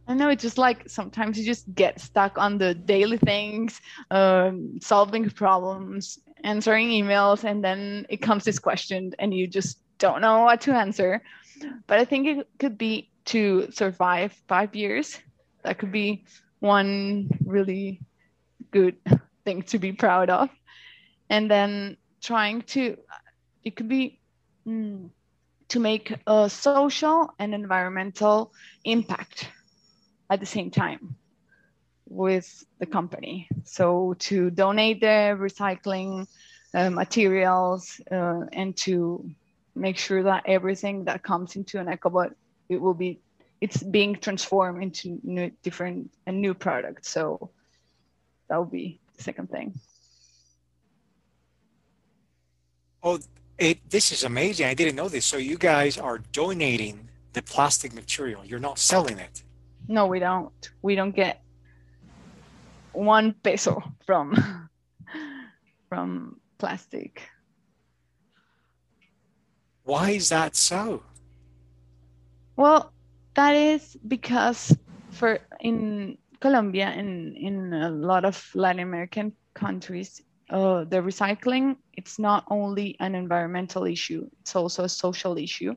I 0.09 0.15
know 0.15 0.29
it's 0.29 0.43
just 0.43 0.57
like 0.57 0.89
sometimes 0.89 1.39
you 1.39 1.45
just 1.45 1.75
get 1.75 2.01
stuck 2.01 2.39
on 2.39 2.59
the 2.59 2.75
daily 2.75 3.19
things, 3.19 3.81
um, 4.11 4.79
solving 4.81 5.29
problems, 5.31 6.21
answering 6.45 6.89
emails, 6.89 7.45
and 7.45 7.63
then 7.63 8.07
it 8.09 8.19
comes 8.19 8.45
this 8.45 8.59
question 8.59 9.13
and 9.19 9.35
you 9.35 9.47
just 9.47 9.79
don't 9.99 10.21
know 10.21 10.45
what 10.45 10.61
to 10.63 10.73
answer. 10.73 11.23
But 11.87 11.99
I 11.99 12.05
think 12.05 12.27
it 12.29 12.49
could 12.59 12.79
be 12.79 13.11
to 13.27 13.69
survive 13.73 14.33
five 14.47 14.75
years. 14.75 15.19
That 15.65 15.79
could 15.79 15.91
be 15.91 16.25
one 16.61 17.29
really 17.45 18.01
good 18.71 18.97
thing 19.45 19.63
to 19.63 19.79
be 19.79 19.93
proud 19.93 20.31
of. 20.31 20.49
And 21.29 21.51
then 21.51 21.97
trying 22.21 22.63
to, 22.63 22.97
it 23.65 23.75
could 23.75 23.89
be 23.89 24.21
mm, 24.67 25.11
to 25.69 25.81
make 25.81 26.15
a 26.27 26.49
social 26.49 27.35
and 27.39 27.55
environmental 27.55 28.53
impact 28.85 29.49
at 30.31 30.41
the 30.41 30.47
same 30.47 30.71
time 30.71 31.17
with 32.09 32.65
the 32.79 32.87
company. 32.87 33.49
So 33.65 34.15
to 34.21 34.51
donate 34.51 35.01
the 35.01 35.37
recycling 35.39 36.27
uh, 36.75 36.91
materials 36.91 38.01
uh, 38.11 38.43
and 38.53 38.77
to 38.79 39.29
make 39.75 39.99
sure 39.99 40.23
that 40.23 40.45
everything 40.47 41.05
that 41.05 41.23
comes 41.23 41.57
into 41.57 41.79
an 41.79 41.87
EcoBot, 41.87 42.35
it 42.69 42.81
will 42.81 42.95
be, 42.95 43.21
it's 43.61 43.83
being 43.83 44.17
transformed 44.17 44.83
into 44.83 45.19
new, 45.23 45.51
different 45.63 46.11
and 46.27 46.41
new 46.41 46.55
products. 46.55 47.11
So 47.11 47.51
that 48.49 48.59
would 48.59 48.71
be 48.71 49.01
the 49.17 49.23
second 49.23 49.51
thing. 49.51 49.75
Oh, 53.03 53.19
it, 53.59 53.91
this 53.91 54.13
is 54.13 54.25
amazing. 54.25 54.67
I 54.67 54.75
didn't 54.75 54.97
know 54.97 55.09
this. 55.09 55.25
So 55.25 55.37
you 55.37 55.57
guys 55.57 55.99
are 55.99 56.19
donating 56.33 57.09
the 57.33 57.43
plastic 57.43 57.93
material. 57.95 58.45
You're 58.45 58.61
not 58.61 58.79
selling 58.79 59.19
it. 59.19 59.43
No, 59.89 60.07
we 60.07 60.19
don't. 60.19 60.71
We 60.83 60.95
don't 60.95 61.15
get 61.15 61.43
one 62.93 63.35
peso 63.43 63.83
from 64.05 64.69
from 65.89 66.41
plastic. 66.59 67.23
Why 69.85 70.11
is 70.11 70.29
that 70.31 70.57
so? 70.57 71.03
Well, 72.57 72.93
that 73.35 73.55
is 73.55 73.97
because 74.09 74.77
for 75.11 75.39
in 75.61 76.19
Colombia 76.41 76.87
and 76.87 77.37
in 77.37 77.73
a 77.73 77.91
lot 77.91 78.25
of 78.25 78.51
Latin 78.55 78.83
American 78.83 79.33
countries, 79.55 80.23
uh, 80.51 80.85
the 80.85 80.99
recycling 80.99 81.77
it's 81.95 82.19
not 82.19 82.45
only 82.51 82.97
an 83.01 83.15
environmental 83.15 83.85
issue; 83.85 84.29
it's 84.41 84.55
also 84.55 84.85
a 84.85 84.89
social 84.89 85.39
issue. 85.39 85.75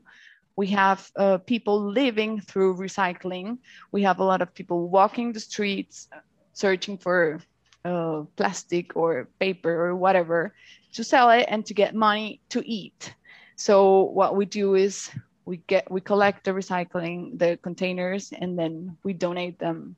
We 0.55 0.67
have 0.67 1.09
uh, 1.15 1.37
people 1.37 1.79
living 1.79 2.41
through 2.41 2.77
recycling. 2.77 3.59
We 3.91 4.03
have 4.03 4.19
a 4.19 4.23
lot 4.23 4.41
of 4.41 4.53
people 4.53 4.89
walking 4.89 5.31
the 5.31 5.39
streets, 5.39 6.09
searching 6.53 6.97
for 6.97 7.39
uh, 7.85 8.23
plastic 8.35 8.95
or 8.95 9.29
paper 9.39 9.87
or 9.87 9.95
whatever 9.95 10.53
to 10.93 11.03
sell 11.03 11.29
it 11.29 11.45
and 11.47 11.65
to 11.65 11.73
get 11.73 11.95
money 11.95 12.41
to 12.49 12.61
eat. 12.67 13.15
So 13.55 14.03
what 14.03 14.35
we 14.35 14.45
do 14.45 14.75
is 14.75 15.09
we 15.45 15.57
get 15.67 15.89
we 15.89 16.01
collect 16.01 16.45
the 16.45 16.51
recycling 16.51 17.39
the 17.39 17.57
containers 17.63 18.31
and 18.31 18.57
then 18.57 18.97
we 19.03 19.13
donate 19.13 19.57
them 19.57 19.95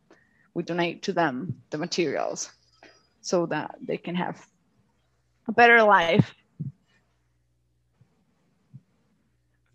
we 0.53 0.63
donate 0.63 1.03
to 1.03 1.13
them 1.13 1.61
the 1.71 1.77
materials 1.77 2.49
so 3.21 3.45
that 3.47 3.75
they 3.81 3.97
can 3.97 4.15
have 4.15 4.47
a 5.47 5.51
better 5.51 5.81
life. 5.83 6.33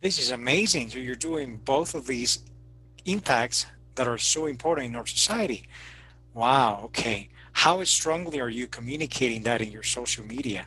This 0.01 0.19
is 0.19 0.31
amazing. 0.31 0.91
So 0.91 0.99
you're 0.99 1.17
doing 1.17 1.57
both 1.65 1.95
of 1.95 2.07
these 2.07 2.45
impacts 3.05 3.67
that 3.95 4.07
are 4.07 4.19
so 4.19 4.47
important 4.47 4.89
in 4.89 4.97
our 4.97 5.07
society. 5.07 5.69
Wow 6.35 6.83
okay. 6.85 7.29
How 7.53 7.83
strongly 7.85 8.41
are 8.41 8.51
you 8.51 8.67
communicating 8.67 9.43
that 9.45 9.63
in 9.63 9.71
your 9.73 9.83
social 9.83 10.25
media? 10.25 10.67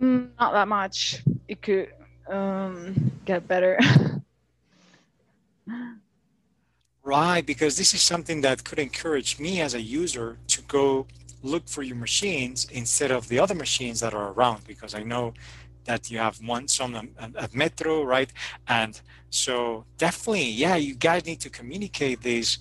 Mm, 0.00 0.30
not 0.38 0.52
that 0.52 0.66
much. 0.66 1.22
It 1.46 1.62
could 1.62 1.92
um, 2.28 3.12
get 3.24 3.46
better. 3.46 3.78
right, 7.04 7.46
because 7.46 7.76
this 7.76 7.94
is 7.94 8.02
something 8.02 8.40
that 8.40 8.64
could 8.64 8.80
encourage 8.80 9.38
me 9.38 9.60
as 9.60 9.74
a 9.74 9.80
user 9.80 10.38
to 10.48 10.62
go 10.62 11.06
look 11.42 11.68
for 11.68 11.82
your 11.82 11.96
machines 11.96 12.66
instead 12.70 13.10
of 13.10 13.28
the 13.28 13.38
other 13.38 13.54
machines 13.54 14.00
that 14.00 14.14
are 14.14 14.32
around 14.32 14.64
because 14.66 14.94
I 14.94 15.02
know 15.02 15.34
that 15.84 16.10
you 16.10 16.18
have 16.18 16.38
one 16.42 16.68
some 16.68 17.10
at 17.18 17.54
Metro, 17.54 18.04
right? 18.04 18.32
And 18.68 19.00
so 19.30 19.84
definitely, 19.98 20.48
yeah, 20.48 20.76
you 20.76 20.94
guys 20.94 21.26
need 21.26 21.40
to 21.40 21.50
communicate 21.50 22.22
this 22.22 22.58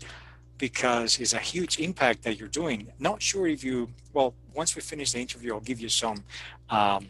because 0.57 1.19
it's 1.19 1.33
a 1.33 1.39
huge 1.39 1.79
impact 1.79 2.23
that 2.23 2.39
you're 2.39 2.47
doing. 2.47 2.91
Not 2.99 3.21
sure 3.21 3.47
if 3.47 3.63
you, 3.63 3.89
well, 4.13 4.33
once 4.53 4.75
we 4.75 4.81
finish 4.81 5.11
the 5.11 5.19
interview, 5.19 5.53
I'll 5.53 5.59
give 5.59 5.79
you 5.79 5.89
some 5.89 6.23
um, 6.69 7.07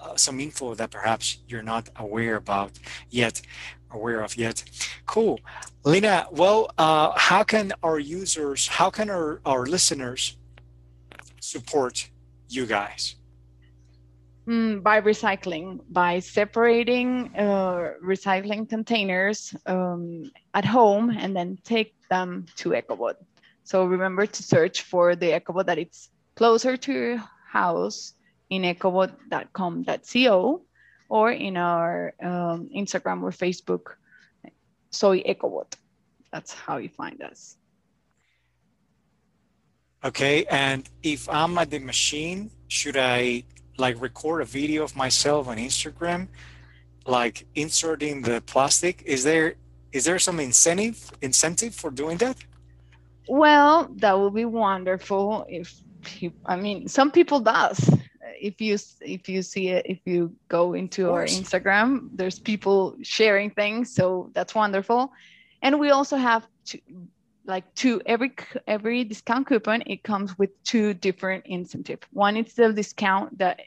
uh, 0.00 0.16
some 0.16 0.40
info 0.40 0.74
that 0.74 0.90
perhaps 0.90 1.38
you're 1.46 1.62
not 1.62 1.88
aware 1.96 2.36
about 2.36 2.72
yet, 3.10 3.42
aware 3.90 4.22
of 4.22 4.36
yet. 4.36 4.64
Cool. 5.06 5.38
Lina, 5.84 6.26
well, 6.30 6.70
uh, 6.78 7.12
how 7.16 7.42
can 7.42 7.72
our 7.82 7.98
users, 7.98 8.66
how 8.66 8.88
can 8.88 9.10
our, 9.10 9.40
our 9.44 9.66
listeners 9.66 10.36
support 11.40 12.08
you 12.48 12.66
guys? 12.66 13.16
Mm, 14.46 14.82
by 14.82 15.00
recycling, 15.00 15.80
by 15.90 16.18
separating 16.18 17.30
uh, 17.36 17.92
recycling 18.04 18.68
containers 18.68 19.54
um, 19.66 20.30
at 20.54 20.64
home 20.64 21.10
and 21.10 21.36
then 21.36 21.58
take 21.62 21.94
them 22.08 22.46
to 22.56 22.70
EcoBot. 22.70 23.14
So 23.64 23.84
remember 23.84 24.26
to 24.26 24.42
search 24.42 24.82
for 24.82 25.14
the 25.14 25.38
EcoBot 25.38 25.66
that 25.66 25.78
it's 25.78 26.08
closer 26.34 26.76
to 26.76 26.92
your 26.92 27.22
house 27.46 28.14
in 28.48 28.62
ecobot.com.co 28.62 30.62
or 31.08 31.30
in 31.30 31.56
our 31.56 32.14
um, 32.22 32.70
Instagram 32.74 33.22
or 33.22 33.30
Facebook, 33.30 33.94
Soy 34.90 35.22
Ecobot. 35.22 35.74
That's 36.32 36.52
how 36.52 36.78
you 36.78 36.88
find 36.88 37.22
us. 37.22 37.56
Okay, 40.02 40.44
and 40.46 40.88
if 41.02 41.28
I'm 41.28 41.58
at 41.58 41.70
the 41.70 41.78
machine, 41.78 42.50
should 42.68 42.96
I 42.96 43.44
like 43.76 44.00
record 44.00 44.40
a 44.40 44.44
video 44.44 44.82
of 44.82 44.96
myself 44.96 45.48
on 45.48 45.58
Instagram, 45.58 46.28
like 47.06 47.46
inserting 47.54 48.22
the 48.22 48.40
plastic? 48.42 49.02
Is 49.04 49.24
there 49.24 49.54
is 49.92 50.04
there 50.04 50.18
some 50.18 50.40
incentive 50.40 51.10
incentive 51.20 51.74
for 51.74 51.90
doing 51.90 52.16
that? 52.18 52.36
Well, 53.28 53.88
that 53.96 54.18
would 54.18 54.34
be 54.34 54.46
wonderful 54.46 55.44
if 55.48 55.74
you, 56.18 56.32
I 56.46 56.56
mean 56.56 56.88
some 56.88 57.10
people 57.10 57.40
does 57.40 57.90
if 58.40 58.60
you 58.60 58.78
if 59.02 59.28
you 59.28 59.42
see 59.42 59.68
it 59.68 59.84
if 59.86 59.98
you 60.06 60.34
go 60.48 60.72
into 60.72 61.10
our 61.10 61.24
instagram 61.26 62.08
there's 62.14 62.38
people 62.38 62.96
sharing 63.02 63.50
things 63.50 63.94
so 63.94 64.30
that's 64.32 64.54
wonderful 64.54 65.12
and 65.62 65.78
we 65.78 65.90
also 65.90 66.16
have 66.16 66.46
to 66.64 66.80
like 67.50 67.74
two 67.74 68.00
every 68.06 68.32
every 68.66 69.04
discount 69.04 69.46
coupon 69.46 69.82
it 69.86 70.02
comes 70.02 70.38
with 70.38 70.50
two 70.64 70.94
different 70.94 71.44
incentive 71.46 72.00
one 72.12 72.36
is 72.36 72.54
the 72.54 72.72
discount 72.72 73.36
that 73.36 73.60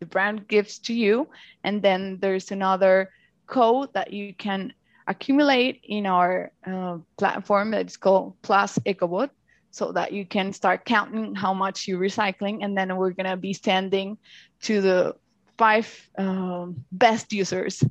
the 0.00 0.06
brand 0.06 0.46
gives 0.46 0.78
to 0.78 0.94
you 0.94 1.26
and 1.64 1.82
then 1.82 2.18
there's 2.20 2.50
another 2.52 3.10
code 3.46 3.92
that 3.94 4.12
you 4.12 4.32
can 4.34 4.72
accumulate 5.08 5.80
in 5.84 6.06
our 6.06 6.52
uh, 6.66 6.98
platform 7.16 7.70
that's 7.70 7.96
called 7.96 8.34
plus 8.42 8.78
ecobot 8.80 9.30
so 9.70 9.92
that 9.92 10.12
you 10.12 10.24
can 10.24 10.52
start 10.52 10.84
counting 10.84 11.34
how 11.34 11.52
much 11.52 11.86
you're 11.86 12.00
recycling. 12.00 12.64
And 12.64 12.76
then 12.76 12.96
we're 12.96 13.12
going 13.12 13.30
to 13.30 13.36
be 13.36 13.52
sending 13.52 14.18
to 14.62 14.80
the 14.80 15.14
five 15.56 16.10
um, 16.16 16.84
best 16.92 17.32
users 17.32 17.82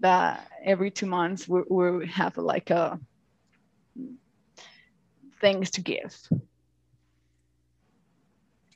that 0.00 0.46
every 0.64 0.90
two 0.90 1.06
months 1.06 1.48
we, 1.48 1.62
we 1.68 2.06
have 2.08 2.36
like 2.38 2.70
a 2.70 2.98
things 5.42 5.70
to 5.72 5.82
give. 5.82 6.16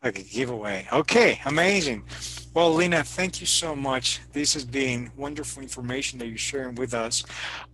Like 0.03 0.19
a 0.19 0.23
giveaway. 0.23 0.87
Okay, 0.93 1.41
amazing. 1.47 2.05
Well, 2.53 2.73
Lena, 2.73 3.03
thank 3.03 3.41
you 3.41 3.47
so 3.47 3.75
much. 3.75 4.21
This 4.33 4.55
has 4.55 4.65
been 4.65 5.11
wonderful 5.17 5.63
information 5.63 6.19
that 6.19 6.27
you're 6.27 6.39
sharing 6.39 6.75
with 6.75 6.93
us. 6.95 7.25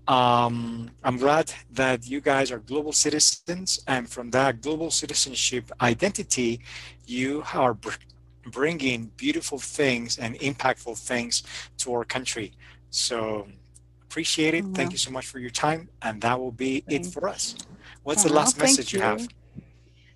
Um, 0.08 0.90
I'm 1.02 1.18
glad 1.18 1.52
that 1.72 2.06
you 2.08 2.20
guys 2.20 2.50
are 2.52 2.58
global 2.58 2.92
citizens, 2.92 3.82
and 3.86 4.08
from 4.08 4.30
that 4.30 4.60
global 4.60 4.90
citizenship 4.90 5.70
identity, 5.80 6.60
you 7.06 7.44
are 7.54 7.74
br 7.74 7.90
bringing 8.50 9.06
beautiful 9.16 9.58
things 9.58 10.18
and 10.18 10.34
impactful 10.40 10.98
things 10.98 11.44
to 11.78 11.94
our 11.94 12.04
country. 12.04 12.52
So 12.90 13.46
appreciate 14.02 14.54
it. 14.54 14.64
Thank 14.74 14.90
you 14.90 14.98
so 14.98 15.12
much 15.12 15.26
for 15.26 15.38
your 15.38 15.54
time, 15.66 15.88
and 16.02 16.20
that 16.22 16.38
will 16.40 16.50
be 16.50 16.80
Thanks. 16.80 17.08
it 17.08 17.12
for 17.12 17.28
us. 17.28 17.54
What's 18.04 18.24
the 18.24 18.32
last 18.32 18.58
message 18.58 18.92
you. 18.92 18.98
you 18.98 19.04
have? 19.04 19.28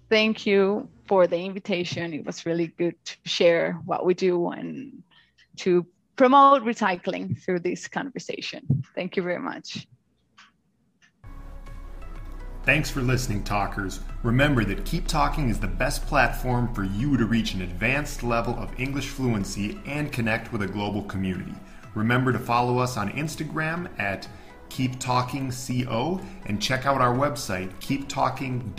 thank 0.09 0.47
you 0.47 0.89
for 1.07 1.27
the 1.27 1.37
invitation. 1.37 2.13
It 2.13 2.25
was 2.25 2.47
really 2.47 2.69
good 2.79 2.95
to 3.05 3.17
share 3.25 3.75
what 3.85 4.05
we 4.05 4.15
do 4.15 4.51
and 4.51 5.03
to 5.59 5.87
promote 6.17 6.63
recycling 6.63 7.41
through 7.43 7.61
this 7.61 7.89
conversation. 7.89 8.85
Thank 8.95 9.17
you 9.17 9.23
very 9.23 9.39
much. 9.39 9.87
Thanks 12.65 12.91
for 12.91 13.01
listening, 13.01 13.45
talkers. 13.45 14.01
Remember 14.25 14.65
that 14.65 14.85
Keep 14.85 15.07
Talking 15.07 15.51
is 15.51 15.61
the 15.61 15.69
best 15.69 16.05
platform 16.07 16.75
for 16.75 16.83
you 16.83 17.17
to 17.17 17.25
reach 17.25 17.55
an 17.55 17.63
advanced 17.63 18.25
level 18.25 18.55
of 18.59 18.79
English 18.81 19.09
fluency 19.11 19.81
and 19.87 20.11
connect 20.11 20.53
with 20.53 20.63
a 20.63 20.67
global 20.67 21.03
community. 21.03 21.55
Remember 21.95 22.33
to 22.33 22.41
follow 22.41 22.79
us 22.79 22.97
on 22.97 23.11
Instagram 23.11 23.89
at 24.01 24.27
Keep 24.69 24.99
Talking 25.01 25.51
Co 25.51 26.21
and 26.45 26.61
check 26.61 26.87
out 26.87 27.01
our 27.01 27.15
website, 27.15 27.71
keeptalking.co 27.81 28.77